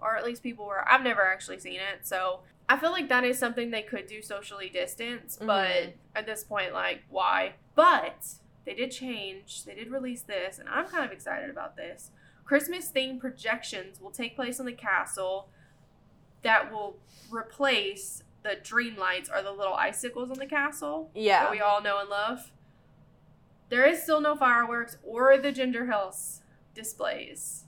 [0.00, 0.86] or at least people were.
[0.90, 4.20] I've never actually seen it, so I feel like that is something they could do
[4.20, 5.92] socially distance, but Mhm.
[6.14, 7.54] at this point, like, why?
[7.74, 9.64] But they did change.
[9.64, 12.10] They did release this, and I'm kind of excited about this.
[12.44, 15.48] Christmas themed projections will take place in the castle
[16.42, 16.98] that will
[17.30, 21.44] replace the dream lights or the little icicles on the castle yeah.
[21.44, 22.52] that we all know and love.
[23.68, 26.40] There is still no fireworks or the ginger house
[26.74, 27.64] displays.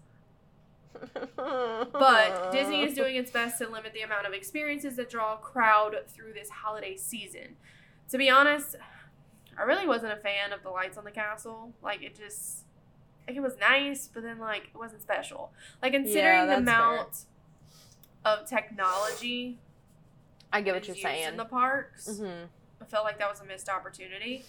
[1.36, 5.38] But Disney is doing its best to limit the amount of experiences that draw a
[5.38, 7.56] crowd through this holiday season.
[8.10, 8.76] To be honest,
[9.58, 11.72] I really wasn't a fan of the lights on the castle.
[11.82, 12.64] Like it just
[13.26, 15.52] like it was nice, but then like it wasn't special.
[15.82, 16.74] Like considering the that's fair.
[16.80, 17.24] amount
[18.24, 19.58] of technology
[20.52, 21.28] I get what you're saying.
[21.28, 22.44] in the parks, hmm
[22.82, 24.44] I felt like that was a missed opportunity.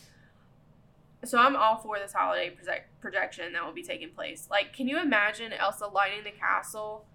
[1.23, 4.47] So I'm all for this holiday project- projection that will be taking place.
[4.49, 7.05] Like, can you imagine Elsa lighting the castle?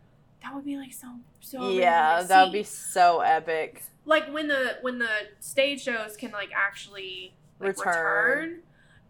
[0.42, 1.08] That would be like so
[1.40, 1.70] so.
[1.70, 3.82] Yeah, that would be so epic.
[4.04, 5.08] like when the when the
[5.40, 8.38] stage shows can like actually like, Return.
[8.38, 8.62] return.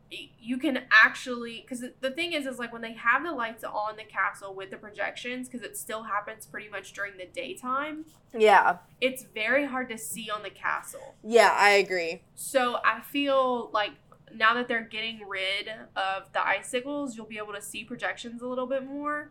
[0.08, 3.96] You can actually because the thing is is like when they have the lights on
[3.96, 8.04] the castle with the projections because it still happens pretty much during the daytime.
[8.32, 8.76] Yeah.
[9.00, 11.16] It's very hard to see on the castle.
[11.24, 12.22] Yeah, I agree.
[12.36, 13.92] So I feel like
[14.34, 18.46] now that they're getting rid of the icicles, you'll be able to see projections a
[18.46, 19.30] little bit more,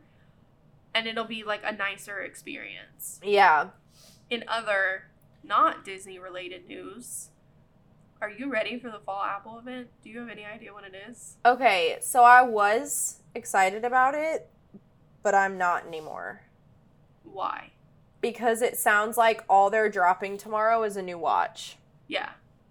[0.94, 3.20] and it'll be like a nicer experience.
[3.24, 3.70] Yeah.
[4.30, 5.06] In other
[5.44, 7.30] not Disney related news,
[8.22, 9.88] are you ready for the fall Apple event?
[10.04, 11.38] Do you have any idea what it is?
[11.46, 14.50] Okay, so I was excited about it,
[15.22, 16.42] but I'm not anymore.
[17.24, 17.72] Why?
[18.22, 21.78] Because it sounds like all they're dropping tomorrow is a new watch.
[22.08, 22.30] Yeah.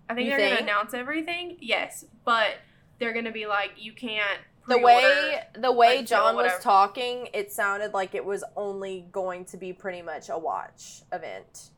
[0.08, 1.56] I think You they're going to announce everything.
[1.60, 2.56] Yes, but
[2.98, 7.28] they're going to be like you can't The way the way until John was talking,
[7.32, 11.70] it sounded like it was only going to be pretty much a watch event.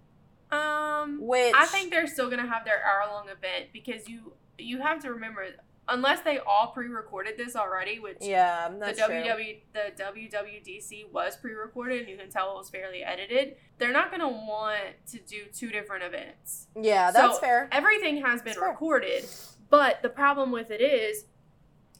[0.50, 4.80] um Which I think they're still gonna have their hour long event because you you
[4.80, 5.46] have to remember
[5.88, 9.00] unless they all pre recorded this already, which yeah, the that's.
[9.00, 13.56] WW the WWDC was pre recorded and you can tell it was fairly edited.
[13.78, 14.80] They're not gonna want
[15.12, 16.66] to do two different events.
[16.80, 17.68] Yeah, that's So, fair.
[17.72, 18.68] Everything has been That's fair.
[18.70, 19.24] recorded,
[19.70, 21.26] but the problem with it is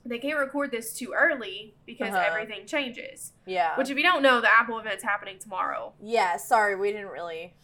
[0.05, 2.25] they can't record this too early because Uh-huh.
[2.29, 3.33] everything changes.
[3.45, 3.77] Yeah.
[3.77, 5.95] Which, if you don't know, the Apple event's happening tomorrow.
[6.01, 7.55] yeah, sorry, we didn't really.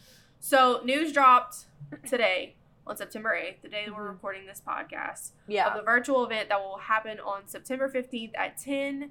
[0.40, 1.66] So news dropped
[2.04, 2.56] today.
[2.86, 4.12] On September 8th, the day that we're mm-hmm.
[4.12, 5.68] recording this podcast, yeah.
[5.68, 9.10] of the virtual event that will happen on September 15th at 10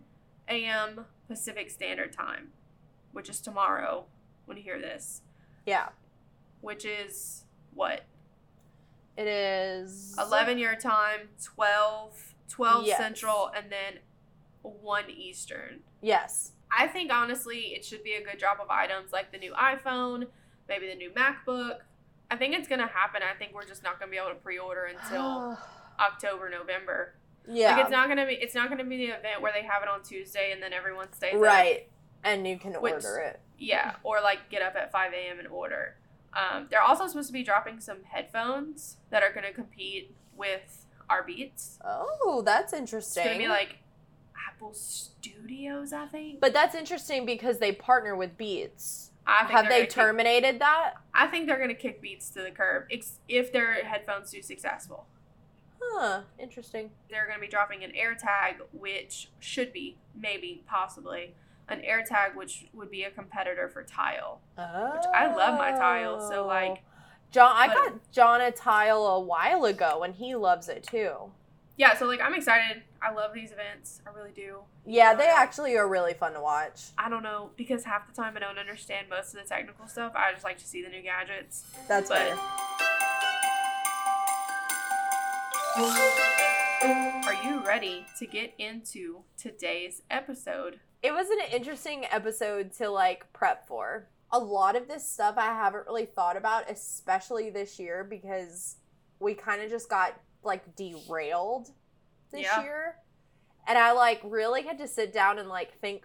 [0.50, 1.06] a.m.
[1.28, 2.50] Pacific Standard Time,
[3.14, 4.06] which is tomorrow
[4.46, 5.22] when you hear this,
[5.66, 5.90] Yeah.
[6.60, 8.06] which is what?
[9.18, 12.98] It is 11 your time, 12, 12 Yes.
[12.98, 14.00] Central, and then
[14.62, 15.82] 1 Eastern.
[16.02, 16.52] Yes.
[16.76, 20.28] I think honestly, it should be a good drop of items like the new iPhone,
[20.68, 21.80] maybe the new MacBook.
[22.32, 23.22] I think it's gonna happen.
[23.22, 25.58] I think we're just not gonna be able to pre-order until
[26.00, 27.14] October, November.
[27.48, 27.74] yeah.
[27.76, 29.90] Like it's not gonna be it's not gonna be the event where they have it
[29.90, 31.42] on Tuesday and then everyone stays up.
[31.42, 31.90] right.
[32.24, 33.40] And you can Which- order it.
[33.58, 35.38] Yeah, or like get up at 5 a.m.
[35.38, 35.96] and order.
[36.34, 41.22] Um, they're also supposed to be dropping some headphones that are gonna compete with our
[41.24, 41.78] Beats.
[41.86, 43.22] Oh, that's interesting.
[43.24, 43.78] It's gonna be like
[44.48, 46.40] Apple Studios, I think.
[46.40, 49.11] but that's interesting because they partner with Beats.
[49.26, 50.94] Have kick- terminated that?
[51.14, 55.06] I think they're gonna kick Beats to the curb ex- if their headphones do successful.
[55.82, 56.22] Huh.
[56.40, 56.92] Interesting.
[57.10, 61.36] They're gonna be dropping an AirTag, which should be maybe possibly
[61.68, 64.42] an AirTag, which would be a competitor for Tile.
[64.58, 65.02] Oh.
[65.14, 66.78] I love my tile, so, like- oh.
[67.32, 71.32] John, I got John a tile a while ago, and he loves it too.
[71.82, 72.84] Yeah, so like I'm excited.
[73.02, 74.02] I love these events.
[74.06, 74.60] I really do.
[74.86, 75.34] Yeah, they Yeah.
[75.38, 76.92] actually are really fun to watch.
[76.96, 80.12] I don't know because half the time I don't understand most of the technical stuff.
[80.16, 81.64] I just like to see the new gadgets.
[81.88, 82.38] That's But- fair.
[87.26, 90.82] Are you ready to get into today's episode?
[91.02, 94.08] It was an interesting episode to like prep for.
[94.32, 98.78] A lot of this stuff I haven't really thought about, especially this year because
[99.20, 101.70] we kind of just got like derailed
[102.32, 102.64] this Yeah.
[102.64, 102.96] year.
[103.68, 106.04] And I like really had to sit down and like think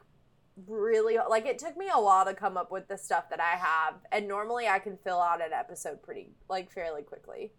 [0.66, 3.56] really like it took me a while to come up with the stuff that I
[3.56, 3.94] have.
[4.12, 7.52] And normally I can fill out an episode pretty like fairly quickly.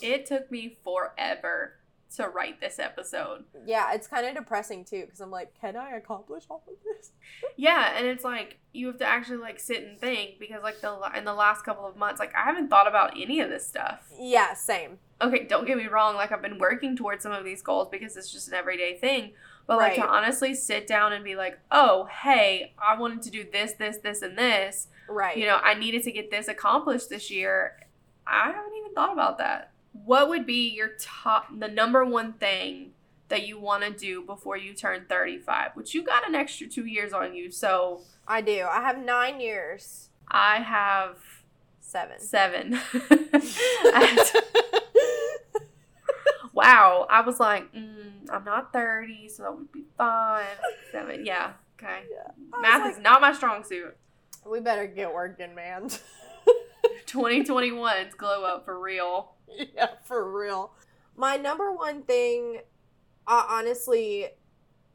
[0.00, 1.74] It took me forever
[2.16, 3.44] to write this episode.
[3.64, 7.12] Yeah, it's kind of depressing too because I'm like, can I accomplish all of this?
[7.56, 10.98] Yeah, and it's like you have to actually like sit and think because like the
[11.16, 14.00] in the last couple of months, like I haven't thought about any of this stuff.
[14.18, 14.98] Yeah, same.
[15.22, 18.16] Okay, don't get me wrong, like I've been working towards some of these goals because
[18.16, 19.32] it's just an everyday thing.
[19.66, 23.46] But like to honestly sit down and be like, oh, hey, I wanted to do
[23.50, 24.88] this, this, this, and this.
[25.08, 25.36] Right.
[25.36, 27.86] You know, I needed to get this accomplished this year.
[28.26, 29.70] I haven't even thought about that.
[29.92, 32.92] What would be your top, the number one thing
[33.28, 35.72] that you want to do before you turn 35?
[35.74, 37.50] Which you got an extra two years on you.
[37.50, 38.66] So I do.
[38.68, 40.08] I have nine years.
[40.28, 41.18] I have
[41.80, 42.18] Seven.
[42.18, 42.80] seven.
[46.62, 47.06] wow.
[47.10, 50.46] I was like, mm, I'm not 30, so that would be five,
[50.90, 51.24] seven.
[51.32, 51.52] Yeah.
[51.78, 52.02] Okay.
[52.10, 52.60] Yeah.
[52.60, 53.96] Math like, is not my strong suit.
[54.46, 55.88] We better get working, man.
[57.06, 59.32] 2021, it's glow up for real.
[59.74, 60.72] yeah, for real.
[61.16, 62.60] My number one thing,
[63.26, 64.28] uh, honestly,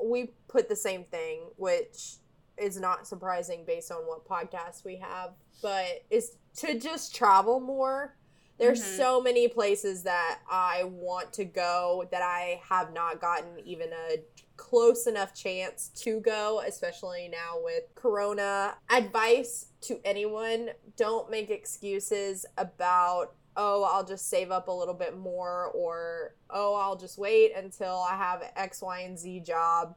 [0.03, 2.15] we put the same thing, which
[2.57, 8.15] is not surprising based on what podcast we have, but is to just travel more.
[8.57, 8.97] There's Mhm.
[8.97, 14.23] so many places that I want to go that I have not gotten even a
[14.55, 18.77] close enough chance to go, especially now with Corona.
[18.89, 25.15] Advice to anyone don't make excuses about, oh, I'll just save up a little bit
[25.15, 29.95] more, or oh, I'll just wait until I have X, Y, and Z job.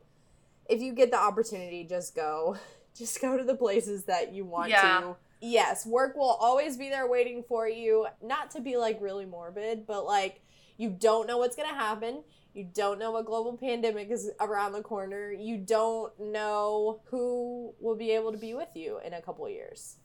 [0.68, 2.56] If you get the opportunity, just go.
[2.92, 5.00] Just go to the places that you want Yeah.
[5.00, 5.16] to.
[5.40, 8.06] Yes, work will always be there waiting for you.
[8.22, 10.42] Not to be like really morbid, but like
[10.76, 12.22] you don't know what's going to happen.
[12.52, 15.30] You don't know what global pandemic is around the corner.
[15.32, 19.52] You don't know who will be able to be with you in a couple of
[19.52, 19.96] years.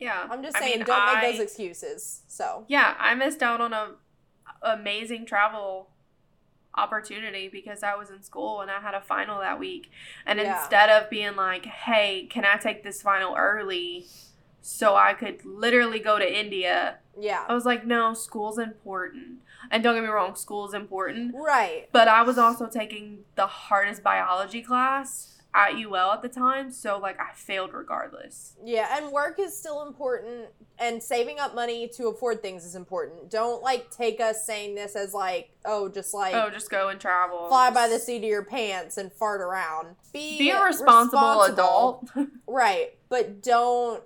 [0.00, 0.26] Yeah.
[0.30, 2.22] I'm just I saying, mean, don't I- make those excuses.
[2.28, 3.96] So, Yeah, I missed out on a
[4.62, 5.90] amazing travel
[6.74, 9.90] opportunity because I was in school and I had a final that week.
[10.24, 10.58] And Yeah.
[10.58, 14.06] instead of being like, "Hey, can I take this final early
[14.62, 17.44] so I could literally go to India?" yeah.
[17.48, 21.88] I was like, "No, school's important." And don't get me wrong, school's important, Right.
[21.92, 26.98] but I was also taking the hardest biology class at UL at the time, so
[26.98, 28.54] like I failed regardless.
[28.64, 30.46] Yeah, and work is still important
[30.78, 33.30] and saving up money to afford things is important.
[33.30, 36.98] Don't like take us saying this as like, oh, just like oh, just go and
[36.98, 37.48] travel.
[37.48, 39.94] fly by the seat of your pants and fart around.
[40.12, 41.52] Be Be a responsible, responsible.
[42.14, 42.28] adult.
[42.48, 44.02] Right, but don't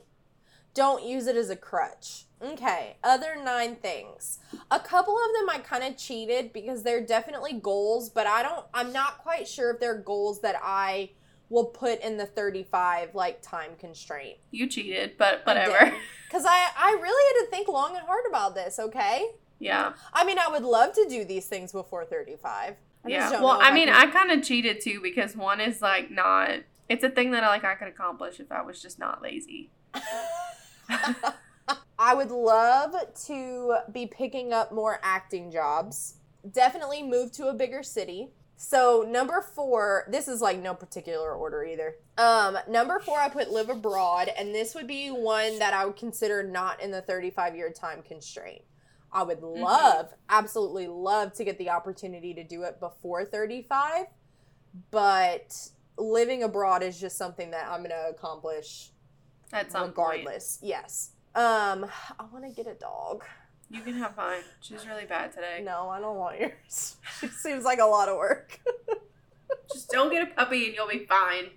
[0.76, 2.26] don't use it as a crutch.
[2.40, 4.38] Okay, other nine things.
[4.70, 8.66] A couple of them I kind of cheated because they're definitely goals, but I don't
[8.74, 11.10] I'm not quite sure if they're goals that I
[11.48, 14.36] will put in the 35 like time constraint.
[14.50, 15.94] You cheated, but whatever.
[16.30, 19.30] Cuz I I really had to think long and hard about this, okay?
[19.58, 19.94] Yeah.
[20.12, 22.76] I mean, I would love to do these things before 35.
[23.04, 23.30] I yeah.
[23.40, 26.50] Well, I mean, can- I kind of cheated too because one is like not.
[26.90, 29.70] It's a thing that I like I could accomplish if I was just not lazy.
[31.98, 32.94] I would love
[33.26, 36.16] to be picking up more acting jobs.
[36.50, 38.30] Definitely move to a bigger city.
[38.56, 41.96] So number four, this is like no particular order either.
[42.16, 45.96] Um, number four, I put live abroad, and this would be one that I would
[45.96, 48.62] consider not in the 35 year time constraint.
[49.12, 54.06] I would love, absolutely love to get the opportunity to do it before 35,
[54.90, 58.90] but living abroad is just something that I'm gonna accomplish
[59.52, 60.18] At some point.
[60.20, 60.58] regardless.
[60.62, 61.10] Yes.
[61.34, 61.86] Um,
[62.18, 63.24] I want to get a dog.
[63.70, 64.42] You can have mine.
[64.60, 65.60] She's really bad today.
[65.64, 66.96] No, I don't want yours.
[67.22, 68.60] It seems like a lot of work.
[69.72, 71.50] Just don't get a puppy and you'll be fine.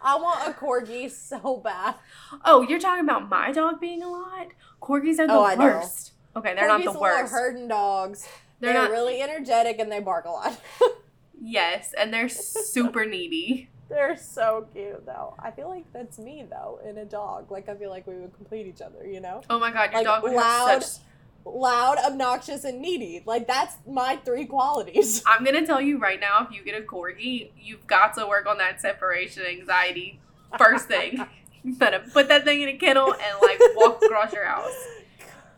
[0.00, 1.96] I want a corgi so bad.
[2.44, 4.48] Oh, you're talking about my dog being a lot?
[4.80, 5.64] Corgis are the Oh, I know.
[5.64, 6.12] worst.
[6.36, 7.32] Okay, they're Corgis not the are worst.
[7.32, 8.28] herding dogs.
[8.60, 8.90] They're, They're, not.
[8.90, 10.60] really energetic and they bark a lot.
[11.40, 13.70] Yes, and they're super needy.
[13.88, 15.34] They're so cute though.
[15.38, 17.50] I feel like that's me though in a dog.
[17.50, 19.42] Like I feel like we would complete each other, you know?
[19.48, 20.68] Oh my god, your Like, dog would loud.
[20.68, 21.02] have such.
[21.44, 23.22] Loud, obnoxious, and needy.
[23.24, 25.22] Like that's my three qualities.
[25.26, 28.46] I'm gonna tell you right now, if you get a corgi, you've got to work
[28.46, 30.20] on that separation anxiety
[30.58, 31.24] first thing.
[31.64, 34.72] You better uh, put that thing in a kennel and like walk across your house.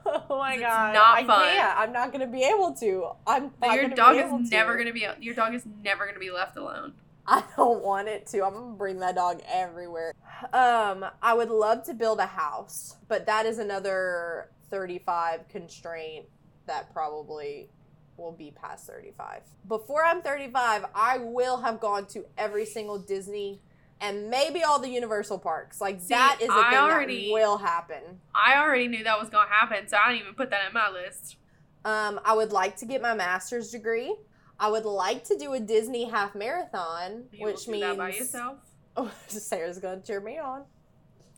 [0.07, 0.95] Oh my It's god.
[0.95, 1.45] not I fun.
[1.45, 1.79] can't.
[1.79, 3.11] I'm not gonna be able to.
[3.27, 4.55] I'm not your dog is to.
[4.57, 5.07] never gonna be.
[5.21, 6.95] Your dog is never gonna be left alone.
[7.33, 8.45] I don't want it to.
[8.45, 10.13] I'm gonna bring that dog everywhere.
[10.53, 16.27] Um, I would love to build a house, but that is another 35 constraint
[16.67, 17.71] that probably
[18.17, 19.43] will be past 35.
[19.69, 23.61] Before I'm 35, I will have gone to every single Disney
[24.01, 25.81] and maybe all the Universal parks.
[25.81, 28.21] Like See, that is a I thing already- that will happen.
[28.35, 30.91] I already knew that was gonna happen, so I didn't even put that in my
[30.91, 31.37] list.
[31.85, 34.17] Um, I would like to get my master's degree.
[34.61, 38.59] I would like to do a Disney half marathon, You which means that by yourself.
[38.97, 40.65] Oh, Sarah's gonna cheer me on.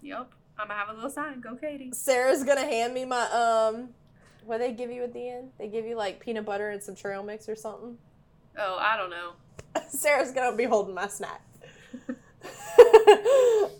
[0.01, 0.33] Yep.
[0.59, 1.39] I'm gonna have a little sign.
[1.41, 1.93] Go, Katie.
[1.93, 3.91] Sarah's gonna hand me my um,
[4.47, 5.51] what they give you at the end?
[5.59, 7.99] They give you like peanut butter and some trail mix or something.
[8.59, 9.33] Oh, I don't know.
[9.89, 11.43] Sarah's gonna be holding my snack.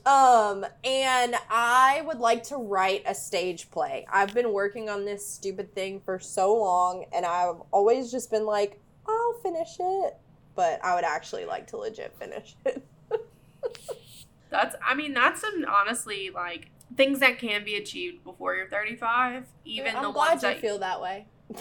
[0.07, 4.07] um, and I would like to write a stage play.
[4.13, 8.45] I've been working on this stupid thing for so long, and I've always just been
[8.45, 8.79] like,
[9.09, 10.17] I'll finish it,
[10.55, 12.87] but I would actually like to legit finish it.
[14.51, 14.77] That's.
[14.87, 19.47] I mean, that's some honestly like things that can be achieved before you're 35.
[19.65, 21.27] Even I'm the glad ones you that feel that way.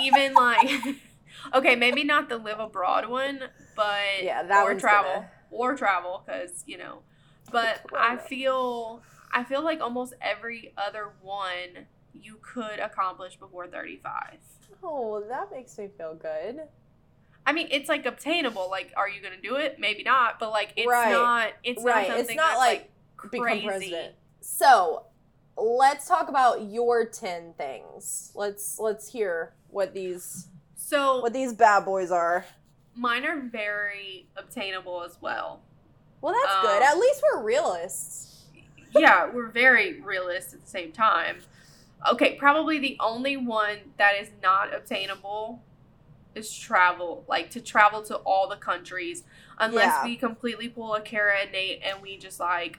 [0.00, 0.70] even like
[1.54, 3.40] okay maybe not the live abroad one
[3.76, 7.00] but Yeah, that or travel gonna- or travel because you know
[7.50, 14.38] but i feel i feel like almost every other one you could accomplish before 35
[14.82, 16.62] Oh, that makes me feel good.
[17.46, 20.72] i mean it's like obtainable like are you gonna do it maybe not but like
[20.76, 21.10] it's Right.
[21.10, 22.90] not it's Right, not it's something not that's like
[23.22, 24.14] like become president.
[24.42, 25.04] So,
[25.56, 28.32] let's talk about your 10 things.
[28.34, 32.44] Let's let's hear what these so what these bad boys are.
[32.94, 35.60] mine are very obtainable as well
[36.22, 36.82] Well, that's Um, good.
[36.82, 38.44] At least we're realists.
[38.94, 41.38] yeah, we're very realists at the same time.
[42.12, 45.62] Okay, probably the only one that is not obtainable
[46.34, 47.24] is travel.
[47.28, 49.24] Like to travel to all the countries,
[49.58, 50.04] unless Yeah.
[50.04, 52.78] we completely pull a Kara and Nate and we just like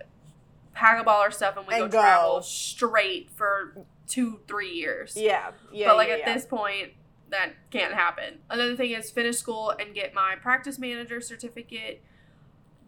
[0.74, 2.02] pack up all our stuff and we And go, go.
[2.02, 3.76] travel straight for
[4.08, 5.16] two, three years.
[5.16, 5.52] Yeah.
[5.72, 5.90] Yeah.
[5.90, 6.34] but like yeah, at yeah.
[6.34, 6.92] this point,
[7.30, 8.40] that can't happen.
[8.50, 12.04] Another thing is finish school and get my practice manager certificate.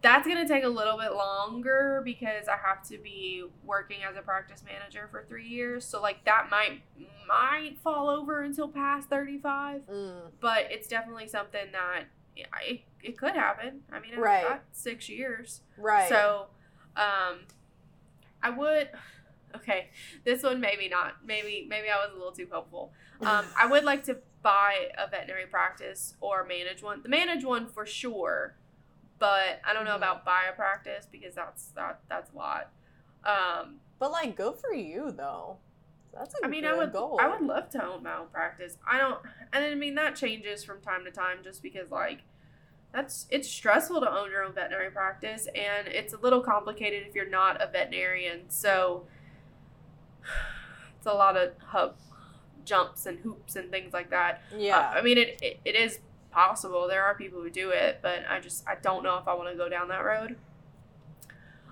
[0.03, 4.21] That's gonna take a little bit longer because I have to be working as a
[4.21, 5.85] practice manager for three years.
[5.85, 6.81] So like that might
[7.27, 12.03] might fall over until past thirty five, Mm, but it's definitely something that
[12.35, 13.81] it, it could happen.
[13.91, 14.43] I mean, I've Right.
[14.43, 15.61] got six years.
[15.77, 16.09] right.
[16.09, 16.47] So,
[16.95, 17.39] um,
[18.43, 18.89] I would.
[19.55, 19.89] Okay,
[20.25, 21.17] this one maybe not.
[21.23, 22.91] Maybe maybe I was a little too hopeful.
[23.21, 27.03] Um, I would like to buy a veterinary practice or manage one.
[27.03, 28.55] The manage one for sure,
[29.23, 29.95] but I don't know Mhm.
[30.03, 32.71] about buy a practice because that's that that's a lot.
[33.23, 35.59] Um, but like, good for you though.
[36.13, 37.17] That's a I mean, good I would goal.
[37.21, 38.77] I would love to own my own practice.
[38.85, 39.21] I don't,
[39.53, 42.23] and I mean that changes from time to time just because like
[42.91, 47.15] that's it's stressful to own your own veterinary practice and it's a little complicated if
[47.15, 48.49] you're not a veterinarian.
[48.49, 49.07] So
[50.97, 51.95] it's a lot of hub
[52.65, 54.41] jumps and hoops and things like that.
[54.51, 54.91] Uh, Yeah.
[54.93, 55.99] I mean it, it it is
[56.33, 56.87] possible.
[56.87, 59.49] There are people who do it, but I just I don't know if I want
[59.49, 60.35] to go down that road.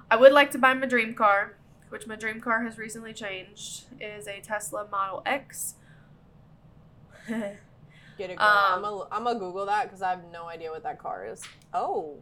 [0.09, 1.55] I would like to buy my dream car,
[1.89, 3.86] which my dream car has recently changed.
[3.99, 5.76] It is a Tesla Model X.
[7.28, 8.47] Get it, girl.
[8.47, 11.41] Um, I'm gonna Google that because I have no idea what that car is.
[11.74, 12.18] Oh,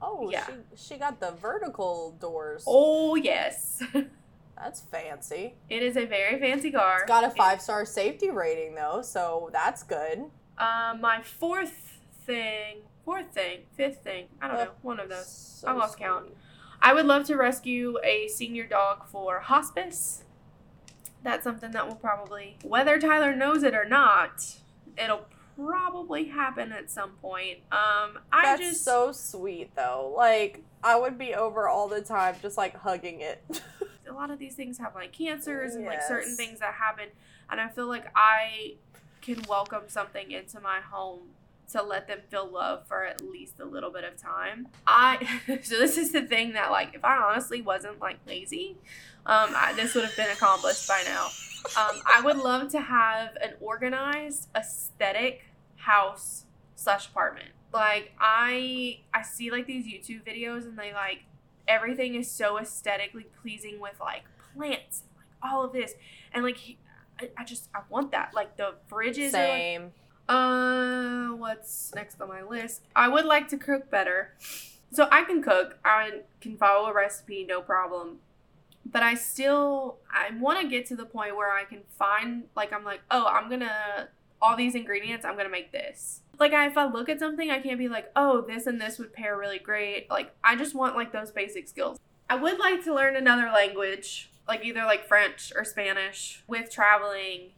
[0.00, 0.46] oh, Yeah.
[0.46, 2.64] she she got the vertical doors.
[2.66, 3.82] oh yes,
[4.56, 5.54] That's fancy.
[5.70, 7.00] it is a very fancy car.
[7.00, 10.24] It's got a five star safety rating though, so that's good.
[10.62, 15.26] Um, my fourth thing, fourth thing, fifth thing, I don't know, one of those.
[15.60, 16.26] So I lost count.
[16.80, 20.24] I would love to rescue a senior dog for hospice.
[21.22, 24.56] That's something that will probably, whether Tyler knows it or not,
[24.96, 27.58] it'll probably happen at some point.
[27.70, 30.12] Um, I That's just so sweet though.
[30.16, 33.44] Like I would be over all the time, just like hugging it.
[34.08, 37.08] a lot of these things have like cancers and like certain things that happen,
[37.50, 38.74] and I feel like I
[39.22, 41.20] can welcome something into my home
[41.70, 44.68] to let them feel love for at least a little bit of time.
[44.86, 48.76] I so this is the thing that like if I honestly wasn't like lazy,
[49.24, 51.26] um, I, this would have been accomplished by now.
[51.78, 55.44] Um, I would love to have an organized, aesthetic
[55.76, 56.44] house
[56.74, 57.50] slash apartment.
[57.72, 61.24] Like I I see like these YouTube videos and they like
[61.68, 65.94] everything is so aesthetically pleasing with like plants and like all of this
[66.34, 66.58] and like
[67.22, 69.92] I, I just I want that like the fridges like, Same.
[70.28, 72.82] uh, what's next on my list?
[72.94, 74.34] I would like to cook better.
[74.92, 75.78] So I can cook.
[75.84, 78.18] I can follow a recipe, no problem.
[78.84, 82.72] But I still I want to get to the point where I can find like
[82.72, 84.08] I'm like, "Oh, I'm going to
[84.40, 87.50] all these ingredients, I'm going to make this." Like I, if I look at something,
[87.50, 90.74] I can't be like, "Oh, this and this would pair really great." Like I just
[90.74, 91.98] want like those basic skills.
[92.28, 96.42] I would like to learn another language, like either like French or Spanish.
[96.46, 97.50] With traveling,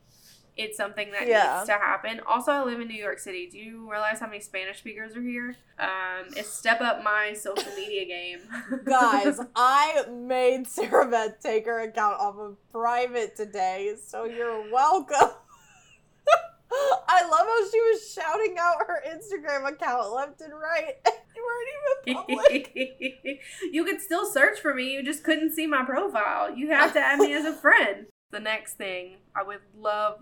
[0.56, 1.56] it's something that Yeah.
[1.56, 2.20] needs to happen.
[2.26, 3.48] Also, I live in New York City.
[3.50, 5.56] Do you realize how many Spanish speakers are here?
[5.78, 8.40] Um, it's step up my social media game.
[8.84, 15.30] Guys, I made Sarah Beth take her account off of private today, so you're welcome.
[17.08, 20.94] I love how she was shouting out her Instagram account left and right.
[21.34, 23.40] They weren't even public.
[23.72, 24.92] you could still search for me.
[24.92, 26.54] You just couldn't see my profile.
[26.54, 28.06] You have to add me as a friend.
[28.30, 30.20] The next thing I would love,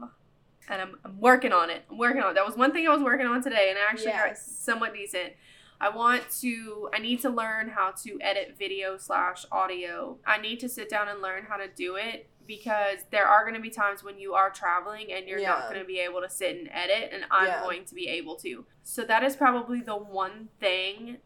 [0.71, 1.85] and I'm, I'm working on it.
[1.91, 2.35] I'm working on it.
[2.35, 5.35] That was one thing I was working on today, and I actually got somewhat decent.
[5.83, 6.89] I want to.
[6.95, 10.17] I need to learn how to edit video slash audio.
[10.25, 13.57] I need to sit down and learn how to do it because there are going
[13.57, 16.31] to be times when you are traveling and you're not going to be able to
[16.31, 17.63] sit and edit, and I'm Yeah.
[17.63, 18.65] going to be able to.
[18.85, 21.19] So that is probably the one thing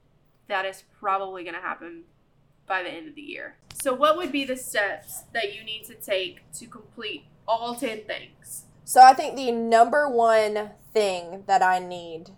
[0.48, 2.04] that is probably going to happen
[2.66, 3.56] by the end of the year.
[3.74, 8.04] So, what would be the steps that you need to take to complete all 10
[8.04, 8.64] things?
[8.84, 12.30] So I think the number one thing that I need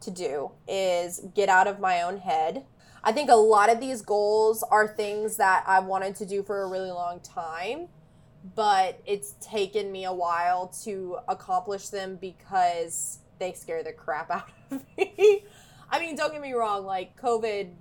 [0.00, 2.64] to do is get out of my own head.
[3.02, 6.62] I think a lot of these goals are things that I've wanted to do for
[6.62, 7.88] a really long time,
[8.54, 14.50] but it's taken me a while to accomplish them because they scare the crap out
[14.70, 15.44] of me.
[15.90, 17.72] I mean, don't get me wrong, like COVID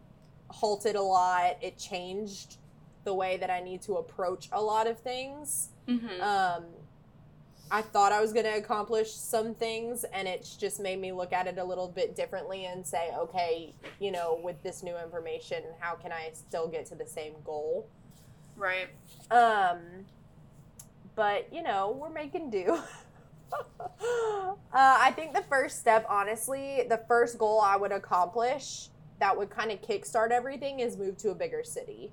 [0.49, 1.57] halted a lot.
[1.61, 2.57] It changed
[3.03, 6.21] the way that I need to approach a lot of things Mm-hmm.
[6.21, 6.65] um
[7.71, 11.33] i thought i was going to accomplish some things and it's just made me look
[11.33, 15.63] at it a little bit differently and say okay you know with this new information
[15.79, 17.87] how can i still get to the same goal?
[18.55, 18.89] Right.
[19.31, 19.79] um
[21.15, 22.77] but you know we're making do.
[23.51, 28.89] Uh, i think the first step honestly the first goal i would accomplish
[29.19, 32.11] that would kind of kickstart everything is move to a bigger city.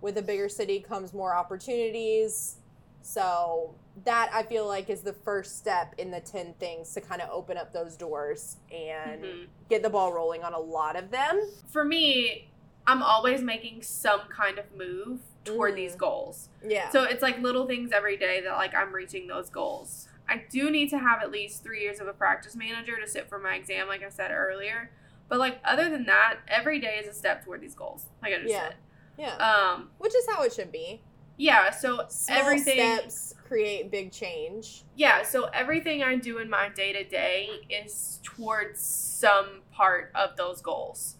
[0.00, 2.56] With a bigger city comes more opportunities
[3.02, 3.74] so
[4.04, 7.28] that i feel like is the first step in the 10 things to kind of
[7.30, 9.46] open up those doors and Mhm.
[9.68, 11.40] get the ball rolling on a lot of them
[11.70, 12.48] For me,
[12.86, 15.76] I'm always making some kind of move toward Mhm.
[15.76, 16.48] these goals.
[16.64, 20.08] yeah So it's like little things every day that like I'm reaching those goals.
[20.28, 23.28] I do need to have at least three years of a practice manager to sit
[23.28, 24.90] for my exam, like I said earlier.
[25.28, 28.06] But like other than that, every day is a step toward these goals.
[28.22, 28.68] Like I just Yeah.
[28.68, 28.74] said.
[29.18, 31.02] yeah Um, which is how it should be
[31.38, 31.70] yeah.
[31.70, 32.98] So Small everything.
[32.98, 34.84] steps create big change.
[34.96, 35.22] Yeah.
[35.24, 40.62] So everything I do in my day to day is towards some part of those
[40.62, 41.16] goals.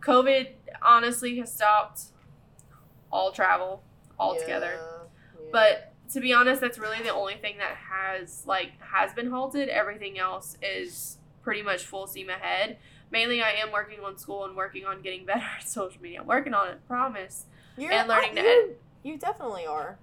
[0.00, 0.48] COVID
[0.82, 2.06] honestly has stopped
[3.12, 3.84] all travel
[4.18, 4.80] altogether.
[4.80, 5.48] Yeah, yeah.
[5.52, 9.68] But to be honest, that's really the only thing that has like has been halted.
[9.68, 12.78] Everything else is pretty much full steam ahead.
[13.12, 16.20] Mainly, I am working on school and working on getting better at social media.
[16.20, 17.46] I'm working on it, promise.
[17.76, 18.82] You're, and learning to you, edit.
[19.04, 19.98] You definitely are.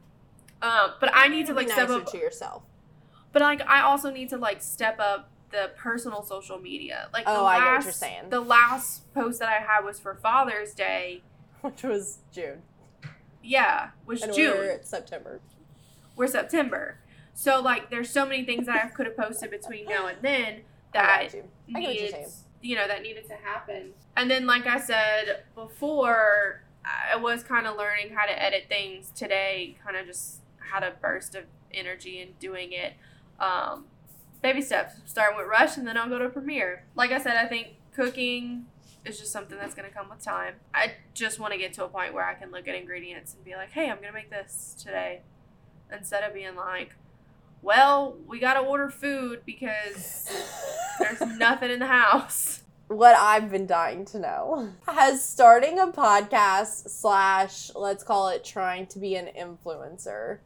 [0.65, 2.05] Um, but I need to like step up.
[2.11, 2.63] to yourself.
[3.31, 7.07] But like, I also need to like step up the personal social media.
[7.13, 8.29] Like, the Oh, last, I get what you're saying.
[8.29, 11.21] The last post that I had was for Father's Day.
[11.61, 12.61] Which was June.
[13.43, 14.57] Yeah, was And June.
[14.57, 15.39] we're September.
[16.15, 16.97] we're September.
[17.33, 20.61] So like, there's so many things that I could have posted between now and then
[20.93, 21.43] that you.
[21.75, 22.25] I get you're needed,
[22.61, 23.91] you know, that needed to happen.
[24.17, 29.11] And then, like I said before, I was kind of learning how to edit things
[29.13, 30.39] today, kind of just
[30.71, 32.93] had a burst of energy in doing it.
[33.39, 33.85] Um,
[34.41, 36.85] baby steps, starting with Rush, and then I'll go to Premiere.
[36.95, 38.65] Like I said, I think cooking
[39.05, 40.55] is just something that's going to come with time.
[40.73, 43.43] I just want to get to a point where I can look at ingredients and
[43.43, 45.21] be like, hey, I'm going to make this today.
[45.91, 46.95] Instead of being like,
[47.61, 50.29] well, we got to order food because
[50.99, 52.61] there's nothing in the house.
[52.87, 54.69] what I've been dying to know.
[54.87, 60.39] Has starting a podcast slash let's call it trying to be an influencer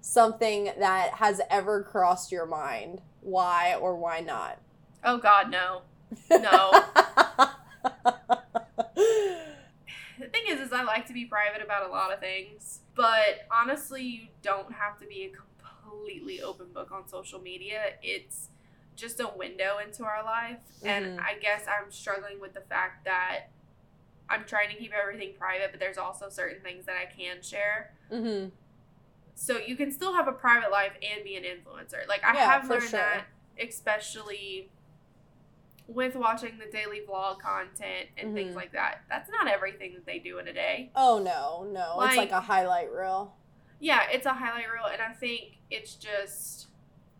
[0.00, 3.00] something that has ever crossed your mind?
[3.20, 4.58] Why or why not?
[5.04, 5.82] Oh, God, no.
[6.30, 6.70] No.
[8.94, 13.46] the thing is, is I like to be private about a lot of things, but
[13.50, 17.80] honestly, you don't have to be a completely open book on social media.
[18.02, 18.48] It's
[18.96, 21.24] just a window into our life, and Mhm.
[21.24, 23.48] I guess I'm struggling with the fact that
[24.28, 27.92] I'm trying to keep everything private, but there's also certain things that I can share.
[28.10, 28.48] hmm
[29.34, 32.06] So you can still have a private life and be an influencer.
[32.08, 32.98] Like I Yeah, have learned sure.
[33.00, 33.24] that,
[33.58, 34.70] especially
[35.86, 38.56] with watching the daily vlog content and things Mhm.
[38.56, 39.02] like that.
[39.08, 40.90] That's not everything that they do in a day.
[40.94, 42.00] Oh no, no.
[42.02, 43.34] it's like Like- a highlight reel.
[43.80, 46.68] Yeah, it's a highlight reel, and I think it's just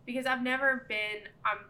[0.05, 1.27] because I've never been.
[1.43, 1.65] I'm,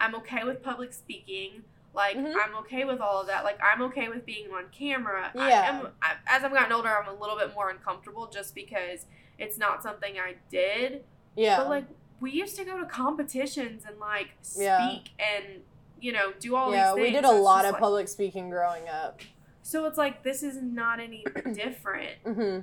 [0.00, 1.64] I'm okay with public speaking.
[1.92, 2.34] Like Mhm.
[2.42, 3.44] I'm okay with all of that.
[3.44, 5.30] Like I'm okay with being on camera.
[5.36, 5.68] I Yeah.
[5.80, 9.04] am, I, as I've gotten older, I'm a little bit more uncomfortable just because
[9.38, 11.04] it's not something I did.
[11.36, 11.58] Yeah.
[11.58, 11.84] But like
[12.20, 14.98] we used to go to competitions and like speak Yeah.
[15.18, 15.62] and
[16.00, 17.06] you know do all yeah, these things.
[17.08, 19.20] we did a it's lot of like- public speaking growing up.
[19.62, 21.24] So it's like this is not any
[21.54, 22.16] different.
[22.24, 22.58] hmm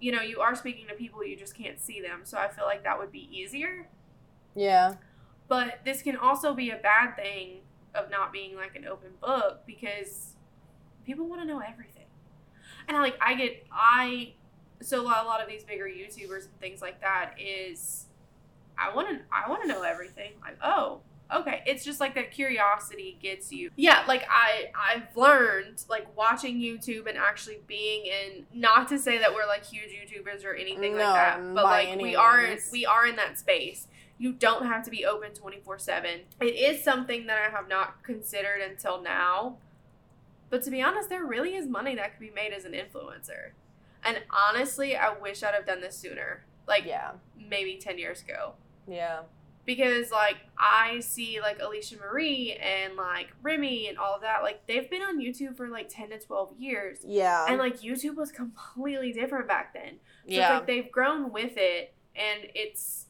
[0.00, 2.20] You know, you are speaking to people, you just can't see them.
[2.24, 3.88] So I feel like that would be easier.
[4.54, 4.94] Yeah.
[5.48, 7.62] But this can also be a bad thing
[7.94, 10.34] of not being like an open book because
[11.04, 12.06] people want to know everything.
[12.86, 14.34] And I like I get I
[14.80, 18.06] so a lot, a lot of these bigger YouTubers and things like that is
[18.78, 20.32] I want to I want to know everything.
[20.40, 21.00] Like, oh,
[21.34, 21.62] okay.
[21.66, 23.70] It's just like that curiosity gets you.
[23.76, 29.18] Yeah, like I I've learned like watching YouTube and actually being in not to say
[29.18, 32.86] that we're like huge YouTubers or anything No, like that, but like we are we
[32.86, 33.88] are in that space.
[34.20, 36.20] You don't have to be open 24/7.
[36.40, 39.58] It is something that I have not considered until now.
[40.50, 43.50] But to be honest, there really is money that could be made as an influencer.
[44.04, 46.44] And honestly, I wish I'd have done this sooner.
[46.66, 47.12] Like Yeah.
[47.36, 48.52] maybe 10 years ago
[48.86, 49.20] Yeah.
[49.64, 54.66] because like I see like Alisha Marie and like Remi and all of that like
[54.66, 57.46] they've been on YouTube for like 10 to 12 years Yeah.
[57.48, 59.94] and like YouTube was completely different back then.
[60.26, 60.40] So yeah.
[60.48, 63.06] it's like they've grown with it and it's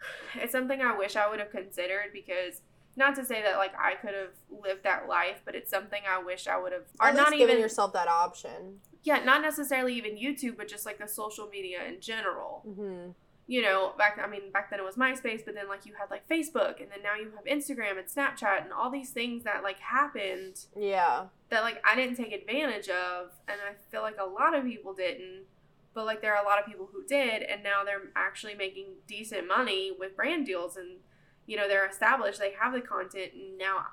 [0.34, 2.60] it's something I wish I would have considered because
[2.96, 6.22] not to say that like I could have lived that life, but it's something I
[6.22, 8.80] wish I would have or not even yourself that option.
[9.02, 13.10] Yeah, not necessarily even YouTube, but just like the social media in general hmm
[13.46, 16.08] you know, back I mean back then it was MySpace, but then like you had
[16.08, 19.64] like Facebook and then now you have Instagram and Snapchat and all these things that
[19.64, 21.24] like happened Yeah.
[21.48, 24.94] that like I didn't take advantage of and I feel like a lot of people
[24.94, 25.46] didn't.
[25.94, 28.86] But like there are a lot of people who did and now they're actually making
[29.08, 30.98] decent money with brand deals and
[31.46, 33.84] you know, they're established, they have the content and now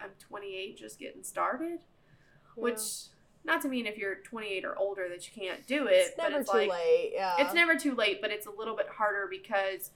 [0.00, 1.80] I'm 28 just getting started,
[2.54, 2.78] which
[3.46, 6.24] not to mean if you're 28 or older that you can't do it, it's but
[6.30, 7.12] never it's too like late.
[7.14, 7.34] Yeah.
[7.38, 9.90] it's never too late, but it's a little bit harder because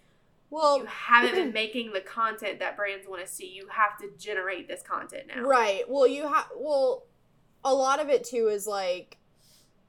[0.49, 3.47] well, you haven't been making the content that brands want to see.
[3.49, 5.43] You have to generate this content now.
[5.43, 5.83] Right.
[5.89, 6.47] Well, you have.
[6.57, 7.05] Well,
[7.65, 9.19] a lot of it too is like,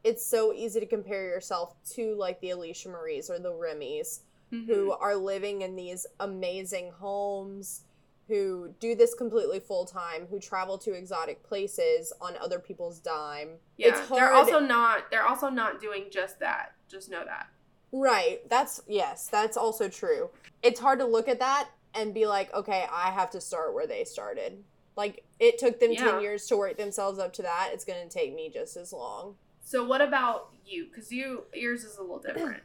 [0.04, 4.66] it's so easy to compare yourself to like the Alisha Maries or the Remi's Mhm.
[4.68, 7.84] who are living in these amazing homes,
[8.32, 13.50] who do this completely full time, who travel to exotic places on other people's dime.
[13.78, 15.12] yeah, it's they're also not.
[15.12, 16.72] They're also not doing just that.
[16.90, 17.48] Just know that.
[17.92, 18.40] Right.
[18.50, 20.30] That's yes, that's also true.
[20.64, 23.86] It's hard to look at that and be like, okay, I have to start where
[23.86, 24.64] they started.
[24.96, 26.12] Like it took them Yeah.
[26.12, 27.72] 10 years to work themselves up to that.
[27.74, 29.36] It's going to take me just as long.
[29.66, 30.86] So what about you?
[30.86, 32.64] Because you yours is a little different.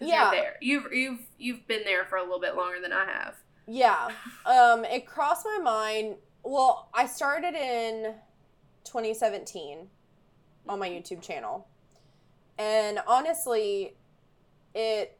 [0.00, 0.30] Yeah.
[0.32, 0.56] you're there.
[0.60, 3.34] You've you've you've been there for a little bit longer than I have.
[3.72, 4.08] Yeah.
[4.46, 6.16] Um it crossed my mind.
[6.42, 8.14] Well, I started in
[8.84, 9.86] 2017
[10.68, 11.68] on my YouTube channel.
[12.58, 13.94] And honestly,
[14.74, 15.16] it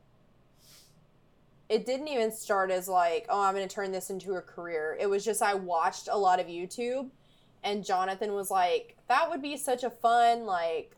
[1.69, 4.97] it didn't even start as like, oh, I'm going to turn this into a career.
[5.01, 7.09] It was just I watched a lot of YouTube
[7.63, 10.97] and Jonathan was like, that would be such a fun like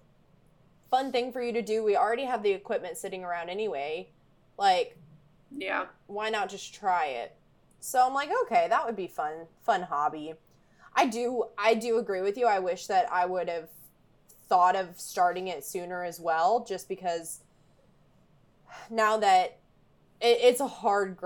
[0.90, 1.84] fun thing for you to do.
[1.84, 4.09] We already have the equipment sitting around anyway.
[4.57, 4.96] Like,
[5.55, 5.84] Yeah.
[6.07, 7.36] why not just try it?
[7.85, 10.35] So I'm like, okay, that would be fun, fun hobby.
[10.95, 12.47] I do, I do agree with you.
[12.47, 13.68] I wish that I would have
[14.49, 17.41] thought of starting it sooner as well, just because
[18.89, 19.59] now that
[20.20, 21.16] it, it's a hard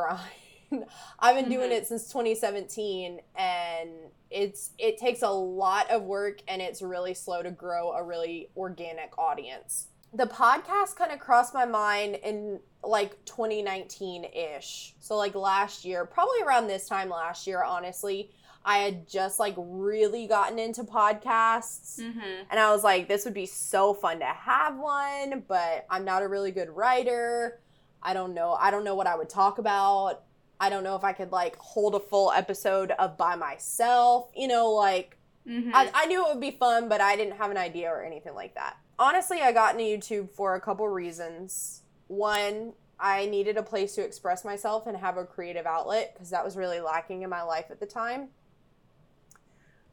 [0.70, 0.86] grind.
[1.20, 1.74] I've been doing Mhm.
[1.74, 3.90] it since 2017, and
[4.30, 8.48] it's it takes a lot of work, and it's really slow to grow a really
[8.56, 9.88] organic audience.
[10.14, 14.94] The podcast kind of crossed my mind in like 2019 ish.
[15.00, 18.30] So, like last year, probably around this time last year, honestly,
[18.64, 22.00] I had just like really gotten into podcasts.
[22.00, 22.44] Mm-hmm.
[22.50, 26.22] And I was like, this would be so fun to have one, but I'm not
[26.22, 27.60] a really good writer.
[28.02, 28.52] I don't know.
[28.52, 30.22] I don't know what I would talk about.
[30.58, 34.30] I don't know if I could like hold a full episode of by myself.
[34.34, 35.16] You know, like
[35.48, 35.70] Mm-hmm.
[35.74, 38.34] I, I knew it would be fun, but I didn't have an idea or anything
[38.34, 38.76] like that.
[38.98, 39.84] Honestly, I got into
[40.24, 41.82] YouTube for a couple reasons.
[42.08, 46.44] One, I needed a place to express myself and have a creative outlet because that
[46.44, 48.28] was really lacking in my life at the time.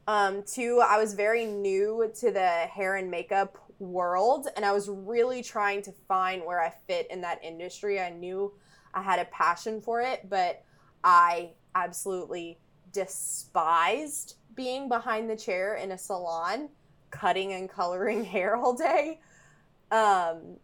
[0.06, 4.88] Um, two, I was very new to the hair and makeup world, and I was
[4.88, 8.00] really trying to find where I fit in that industry.
[8.00, 8.52] I knew
[8.92, 10.62] I had a passion for it, but
[11.02, 12.58] I absolutely
[12.92, 16.68] despised being behind the chair in a salon,
[17.10, 19.20] cutting and coloring hair all day.
[19.90, 20.58] Um,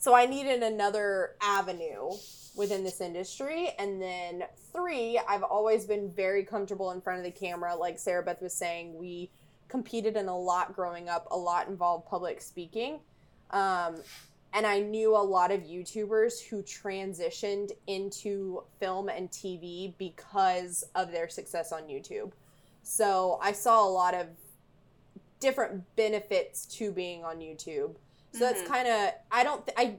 [0.00, 2.10] so I needed another avenue
[2.56, 3.70] within this industry.
[3.78, 7.76] And then three, I've always been very comfortable in front of the camera.
[7.76, 9.30] Like Sarah Beth was saying, we
[9.68, 13.00] competed in a lot growing up, a lot involved public speaking.
[13.50, 13.96] Um,
[14.54, 21.12] and I knew a lot of YouTubers who transitioned into film and TV because of
[21.12, 22.32] their success on YouTube.
[22.82, 24.28] So I saw a lot of
[25.40, 27.96] different benefits to being on YouTube.
[28.32, 28.66] So that's Mhm.
[28.66, 29.98] kind of I don't th- I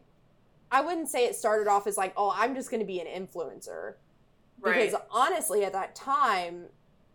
[0.71, 3.07] I wouldn't say it started off as like, "Oh, I'm just going to be an
[3.07, 3.95] influencer."
[4.61, 4.86] Right.
[4.86, 6.67] Because honestly, at that time,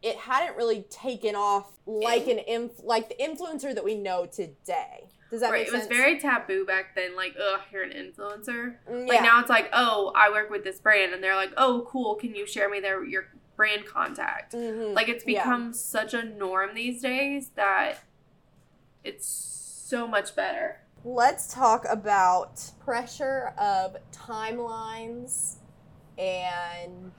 [0.03, 5.09] it hadn't really taken off like an inf- like the influencer that we know today.
[5.31, 5.61] Does that right.
[5.65, 7.17] make It was very taboo back then.
[7.17, 8.77] Like, oh, you're an influencer.
[8.89, 11.87] Mm, Like now it's like, oh, I work with this brand, and they're like, oh,
[11.89, 12.15] cool.
[12.17, 14.53] Can you share me their your brand contact?
[14.53, 14.95] Mhm.
[14.95, 15.43] Like it's Yeah.
[15.43, 18.01] become such a norm these days that
[19.03, 20.81] it's so much better.
[21.11, 25.59] Let's talk about pressure of timelines
[26.19, 27.13] and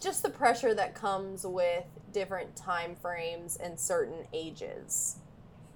[0.00, 5.16] just the pressure that comes with different time frames and certain ages.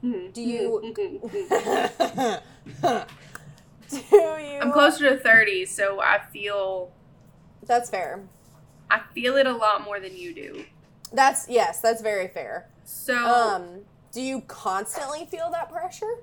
[0.01, 0.41] Do you- Do
[3.91, 6.93] you I'm closer to 30, so I feel
[7.67, 8.23] That's fair.
[8.89, 10.67] I feel it a lot more than you do.
[11.13, 12.69] That's yes, that's very fair.
[12.85, 13.81] So Um,
[14.13, 16.19] do you constantly feel that pressure?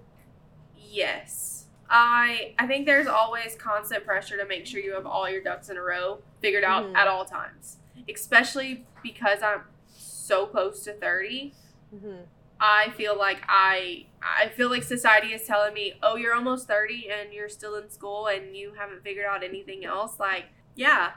[0.92, 5.42] Yes, I I think there's always constant pressure to make sure you have all your
[5.42, 6.96] ducks in a row figured out Mhm.
[6.96, 7.78] at all times,
[8.10, 11.54] especially because I'm so close to 30.
[11.94, 12.22] Mm-hmm.
[12.60, 17.10] I feel like I I feel like society is telling me, "Oh, you're almost 30
[17.10, 21.14] and you're still in school and you haven't figured out anything else." Like, yeah.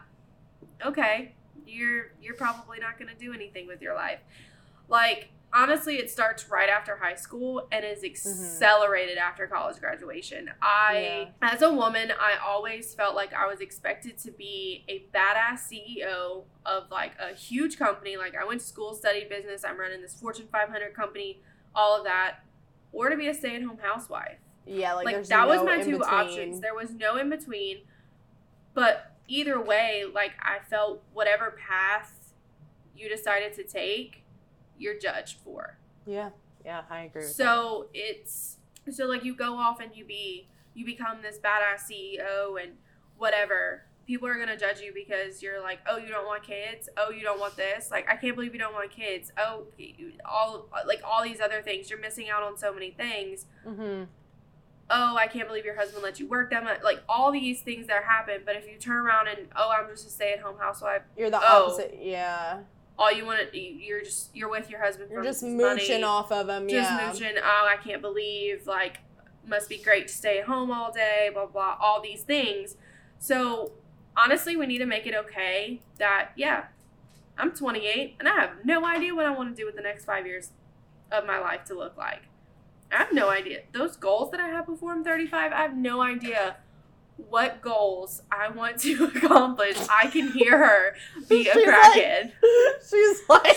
[0.85, 1.35] Okay.
[1.67, 4.21] You're you're probably not going to do anything with your life.
[4.89, 8.07] Like, honestly, it starts right after high school and is mm-hmm.
[8.07, 10.51] accelerated after college graduation.
[10.61, 15.73] I as a woman, I always felt like I was expected to be a badass
[15.73, 18.17] CEO of like a huge company.
[18.17, 21.41] Like I went to school, studied business, I'm running this Fortune 500 company,
[21.75, 22.39] all of that,
[22.93, 24.39] or to be a stay-at-home housewife.
[24.67, 26.03] Yeah, like, Like, that was no my two between.
[26.03, 26.61] options.
[26.61, 27.83] There was no in between.
[28.73, 32.33] But either way, like I felt whatever path
[32.97, 34.24] you decided to take,
[34.79, 35.79] you're judged for.
[36.07, 36.31] Yeah,
[36.65, 37.23] yeah, I agree.
[37.23, 38.59] With So it's
[38.91, 42.73] so like you go off and you be you become this badass CEO and
[43.17, 43.85] whatever.
[44.07, 46.91] People are gonna judge you because you're like, oh, you don't want kids.
[46.97, 47.91] Oh, you don't want this.
[47.91, 49.33] Like, I can't believe you don't want kids.
[49.39, 51.89] Oh, you- all like all these other things.
[51.89, 53.47] You're missing out on so many things.
[53.67, 54.05] Mm-hmm.
[54.91, 56.83] Oh, I can't believe your husband let you work that much.
[56.83, 58.43] Like all these things that happen.
[58.45, 61.01] But if you turn around and oh, I'm just a stay-at-home housewife.
[61.17, 61.69] You're the Oh.
[61.69, 61.99] opposite.
[62.03, 62.59] Yeah,
[62.99, 65.11] All you want to you're just you're with your husband.
[65.11, 66.05] you're just mooching money.
[66.05, 66.69] off of them.
[66.69, 67.37] just yeah, mooching.
[67.43, 68.99] Oh, I can't believe like
[69.47, 71.31] must be great to stay at home all day.
[71.33, 71.77] Blah blah.
[71.81, 72.77] All these things.
[73.19, 73.73] So
[74.17, 76.67] honestly, we need to make it okay that yeah,
[77.37, 80.05] I'm 28 and I have no idea what I want to do with the next
[80.05, 80.51] five years
[81.11, 82.23] of my life to look like.
[82.93, 83.63] I have no idea.
[83.73, 86.57] Those goals that I have before I'm 35, I have no idea
[87.17, 89.77] what goals I want to accomplish.
[89.91, 90.95] I can hear her
[91.29, 92.33] be a She's like- crackhead.
[92.91, 93.57] She's like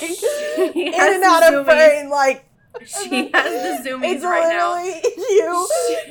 [0.74, 2.46] She in and out of frame, like
[2.86, 4.76] She has the zoomies It's right now.
[4.76, 5.68] literally you.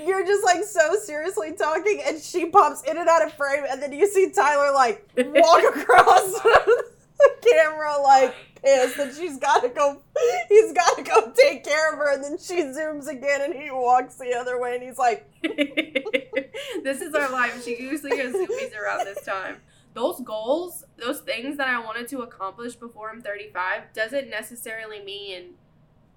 [0.06, 3.80] You're just like so seriously talking, and she pops in and out of frame, and
[3.82, 6.84] then you see Tyler like walk across the
[7.42, 8.34] camera, like
[8.66, 10.02] pissed that she's got to go.
[10.48, 13.70] He's got to go take care of her, and then she zooms again, and he
[13.70, 15.30] walks the other way, and he's like,
[16.82, 17.64] this is our life.
[17.64, 19.58] She usually gets zoomies around this time.
[19.94, 25.54] Those goals, those things that I wanted to accomplish before I'm 35, doesn't necessarily mean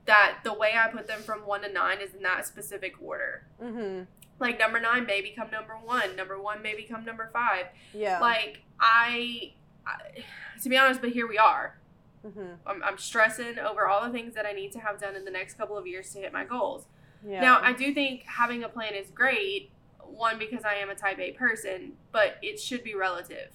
[0.05, 3.45] that the way I put them from one to nine is in that specific order.
[3.61, 4.03] mm-hmm.
[4.39, 7.65] Like number nine may become number one, number one may become number five.
[7.93, 9.51] yeah, Like I,
[9.85, 10.23] I,
[10.63, 11.78] to be honest, but here we are.
[12.25, 12.53] Mm-hmm.
[12.65, 15.31] I'm, I'm stressing over all the things that I need to have done in the
[15.31, 16.85] next couple of years to hit my goals.
[17.27, 17.41] yeah.
[17.41, 19.71] Now, I do think having a plan is great.
[20.03, 23.51] One, because I am a type A person, but it should be relative.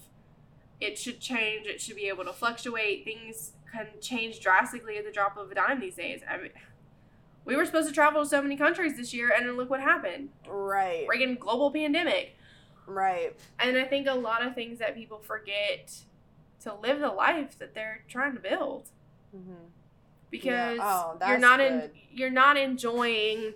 [0.80, 1.66] It should change.
[1.66, 3.04] It should be able to fluctuate.
[3.04, 6.20] Things can change drastically at the drop of a dime these days.
[6.30, 6.50] I mean,
[7.44, 9.80] we were supposed to travel to so many countries this year, and then look what
[9.80, 10.30] happened.
[10.48, 12.36] right, Friggin' global pandemic.
[12.86, 15.92] right, And I think a lot of things that people forget
[16.64, 18.90] to live the life that they're trying to build.
[19.34, 19.54] Mm-hmm.
[20.30, 23.54] because Oh, you're not in you're not enjoying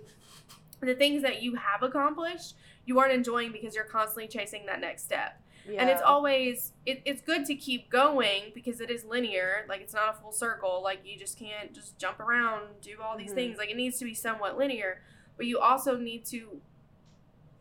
[0.81, 2.55] the things that you have accomplished.
[2.85, 5.41] You aren't enjoying because you're constantly chasing that next step.
[5.69, 5.81] Yeah.
[5.81, 9.65] and it's always it, it's good to keep going because it is linear.
[9.69, 10.81] Like it's not a full circle.
[10.83, 13.35] Like you just can't just jump around do all these Mhm.
[13.35, 13.57] things.
[13.57, 15.01] Like it needs to be somewhat linear.
[15.37, 16.59] But you also need to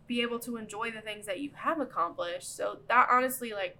[0.06, 2.56] be able to enjoy the things that you have accomplished.
[2.56, 3.76] So that honestly like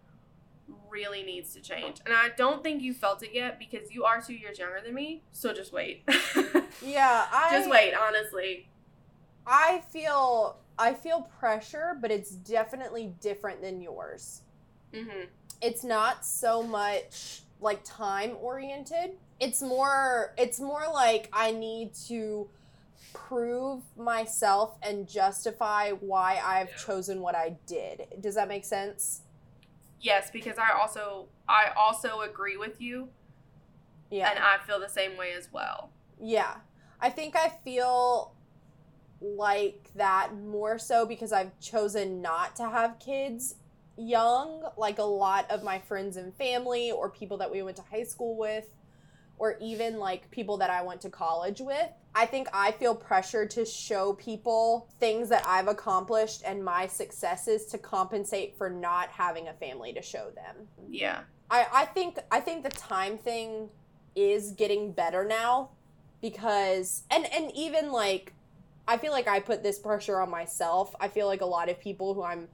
[0.91, 4.21] really needs to change and i don't think you felt it yet because you are
[4.21, 6.03] two years younger than me so just wait
[6.83, 7.27] yeah.
[7.33, 8.69] I just wait honestly
[9.49, 14.43] I feel I feel pressure, but it's definitely different than yours.
[14.95, 15.25] mm-hmm.
[15.61, 19.13] It's not so much like time oriented.
[19.41, 22.49] It's more it's more like I need to
[23.13, 28.07] prove myself and justify why I've chosen what I did.
[28.21, 29.23] Does that make sense?
[30.01, 33.09] Yes because i also i also agree with you
[34.11, 34.31] Yeah.
[34.31, 35.91] and i feel the same way as well
[36.21, 36.55] Yeah.
[37.01, 38.35] I think I feel
[39.21, 43.55] like that more so because I've chosen not to have kids
[43.97, 47.83] young, like a lot of my friends and family, or people that we went to
[47.83, 48.67] high school with,
[49.39, 51.89] or even like people that I went to college with.
[52.15, 57.67] I think I feel pressure to show people things that I've accomplished and my successes
[57.67, 60.67] to compensate for not having a family to show them.
[60.89, 61.21] yeah
[61.51, 63.69] I, I think I think the time thing
[64.15, 65.71] is getting better now
[66.21, 68.35] because and and even like
[68.87, 70.95] I feel like I put this pressure on myself.
[70.99, 72.49] I feel like a lot of people who I'm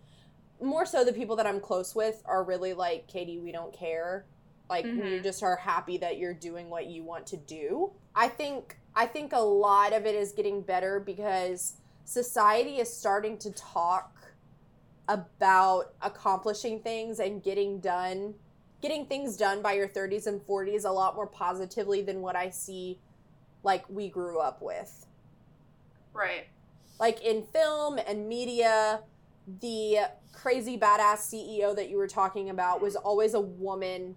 [0.61, 4.25] more so the people that I'm close with are really like, Katie, we don't care.
[4.69, 5.23] Like we Mhm.
[5.23, 7.93] just are happy that you're doing what you want to do.
[8.15, 13.39] I think I think a lot of it is getting better because society is starting
[13.39, 14.35] to talk
[15.09, 18.35] about accomplishing things and getting done
[18.81, 22.51] getting things done by your 30s and 40s a lot more positively than what I
[22.51, 23.01] see
[23.63, 25.07] like we grew up with.
[26.13, 26.47] right
[26.99, 29.03] Like in film and media,
[29.47, 29.99] the
[30.33, 34.17] crazy badass CEO that you were talking about was always a woman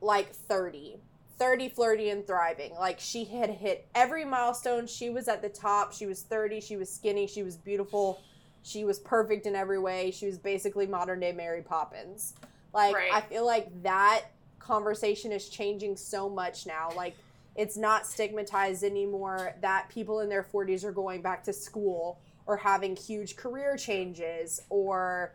[0.00, 1.00] like 30.
[1.38, 2.74] 30 flirty and thriving.
[2.74, 4.86] Like she had hit every milestone.
[4.86, 5.92] She was at the top.
[5.92, 6.60] She was 30.
[6.60, 7.26] She was skinny.
[7.26, 8.20] She was beautiful.
[8.62, 10.10] She was perfect in every way.
[10.10, 12.34] She was basically modern day Mary Poppins.
[12.74, 13.12] Like Right.
[13.12, 14.24] I feel like that
[14.58, 16.90] conversation is changing so much now.
[16.96, 17.16] Like
[17.54, 22.56] it's not stigmatized anymore that people in their 40s are going back to school or
[22.56, 25.34] having huge career changes or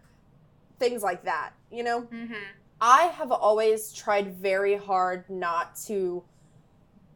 [0.79, 2.01] things like that, you know?
[2.01, 2.33] mm-hmm.
[2.85, 6.23] I have always tried very hard not to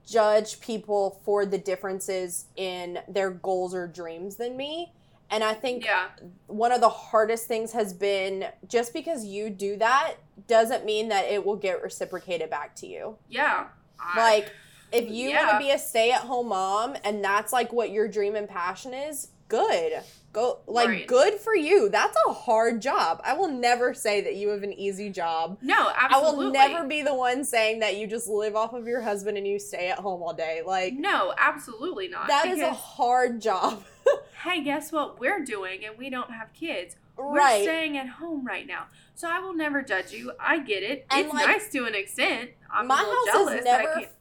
[0.05, 4.93] judge people for the differences in their goals or dreams than me.
[5.29, 6.07] And I think yeah
[6.47, 10.13] one of the hardest things has been just because you do that
[10.47, 13.17] doesn't mean that it will get reciprocated back to you.
[13.27, 13.65] yeah
[13.99, 14.51] I- Like,
[14.93, 18.07] if you want to be a stay at home mom and that's like what your
[18.07, 20.01] dream and passion is, good.
[20.37, 21.07] Go, like, Right.
[21.07, 21.89] good for you.
[21.89, 23.21] That's a hard job.
[23.23, 25.57] I will never say that you have an easy job.
[25.63, 29.01] no I will never be the one saying that you just live off of your
[29.01, 30.61] husband and you stay at home all day.
[30.63, 33.83] Like, no absolutely not that is a hard job.
[34.43, 37.63] hey guess what we're doing and we don't have kids we're right.
[37.63, 38.85] staying at home right now
[39.15, 41.95] so i will never judge you i get it And, it's like, nice to an
[41.95, 44.11] extent i'm my house jealous is that I never can't-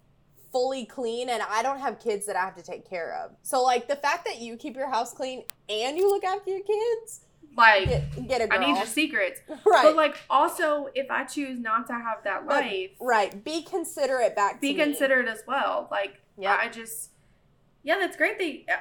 [0.57, 3.33] fully clean and I don't have kids that I have to take care of.
[3.43, 6.63] So like the fact that you keep your house clean and you look after your
[6.63, 7.21] kids,
[7.59, 8.59] like get, get a girl.
[8.63, 9.83] i need your secrets right.
[9.85, 13.45] but like also if i choose not to have that But- life right.
[13.45, 14.83] Be considerate back be me.
[14.83, 15.89] considered as well.
[15.91, 16.59] Like, Yep.
[16.63, 17.11] I just,
[17.83, 18.39] yeah, that's great.
[18.39, 18.77] They, uh,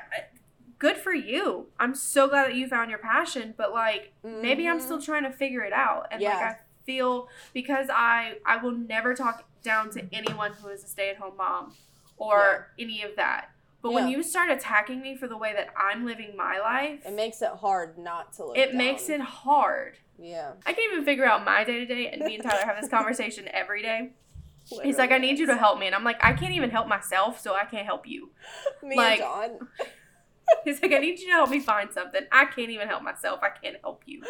[0.80, 1.68] good for you.
[1.80, 4.84] I'm so glad that you found your passion, but like maybe I'm Mhm.
[4.84, 6.08] still trying to figure it out.
[6.12, 10.16] And like I feel because I I will never talk down to mm-hmm.
[10.16, 11.74] anyone who is a stay at home mom
[12.18, 13.50] or any of that.
[13.82, 17.14] But when you start attacking me for the way that I'm living my life, It
[17.14, 18.58] makes it hard not to look.
[18.58, 20.00] it makes it hard.
[20.18, 20.54] Yeah.
[20.66, 22.90] I can't even figure out my day to day, and me and Tyler have this
[22.90, 24.14] conversation every day.
[24.84, 25.86] He's like, I need you to help me.
[25.86, 28.32] And I'm like, I can't even help myself, so I can't help you.
[28.84, 29.68] Me like- and John.
[30.64, 32.22] He's like, I need you to help me find something.
[32.32, 33.40] I can't even help myself.
[33.42, 34.22] I can't help you.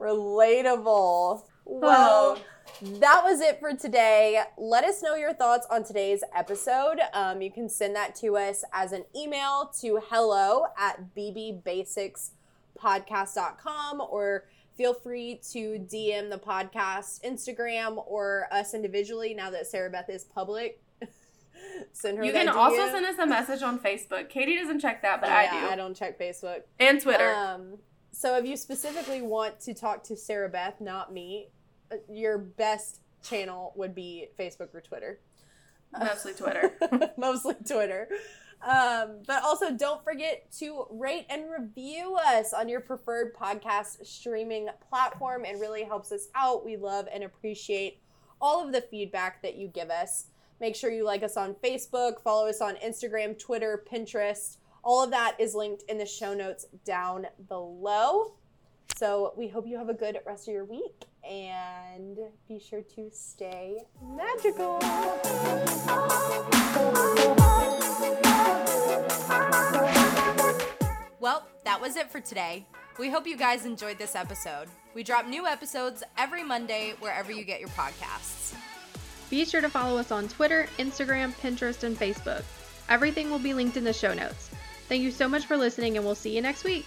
[0.00, 1.44] Relatable.
[1.64, 2.38] Well,
[2.82, 4.42] that was it for today.
[4.58, 6.98] Let us know your thoughts on today's episode.
[7.12, 14.44] Um, you can send that to us as an email to hello at bbasicspodcast.com or
[14.76, 20.24] feel free to DM the podcast Instagram or us individually now that Sarah Beth is
[20.24, 20.80] public.
[21.92, 22.92] send her you can also DM.
[22.92, 24.28] send us a message on Facebook.
[24.28, 25.66] Katie doesn't check that, but I do.
[25.66, 26.62] I don't check Facebook.
[26.80, 27.32] and Twitter.
[27.32, 27.78] Um,
[28.10, 31.48] so if you specifically want to talk to Sarah Beth, not me,
[32.10, 35.20] your best channel would be Facebook or Twitter.
[35.98, 36.72] Mostly Twitter.
[37.16, 38.08] Mostly Twitter.
[38.66, 44.68] Um, but also don't forget to rate and review us on your preferred podcast streaming
[44.88, 45.44] platform.
[45.44, 46.64] It really helps us out.
[46.64, 48.00] We love and appreciate
[48.40, 50.26] all of the feedback that you give us.
[50.60, 54.56] Make sure you like us on Facebook, follow us on Instagram, Twitter, Pinterest.
[54.82, 58.34] All of that is linked in the show notes down below.
[58.96, 62.18] So we hope you have a good rest of your week and
[62.48, 64.78] be sure to stay magical.
[71.20, 72.66] Well, that was it for today.
[72.98, 74.68] We hope you guys enjoyed this episode.
[74.94, 78.54] We drop new episodes every Monday wherever you get your podcasts.
[79.30, 82.44] Be sure to follow us on Twitter, Instagram, Pinterest, and Facebook.
[82.88, 84.50] Everything will be linked in the show notes.
[84.88, 86.86] Thank you so much for listening, and we'll see you next week.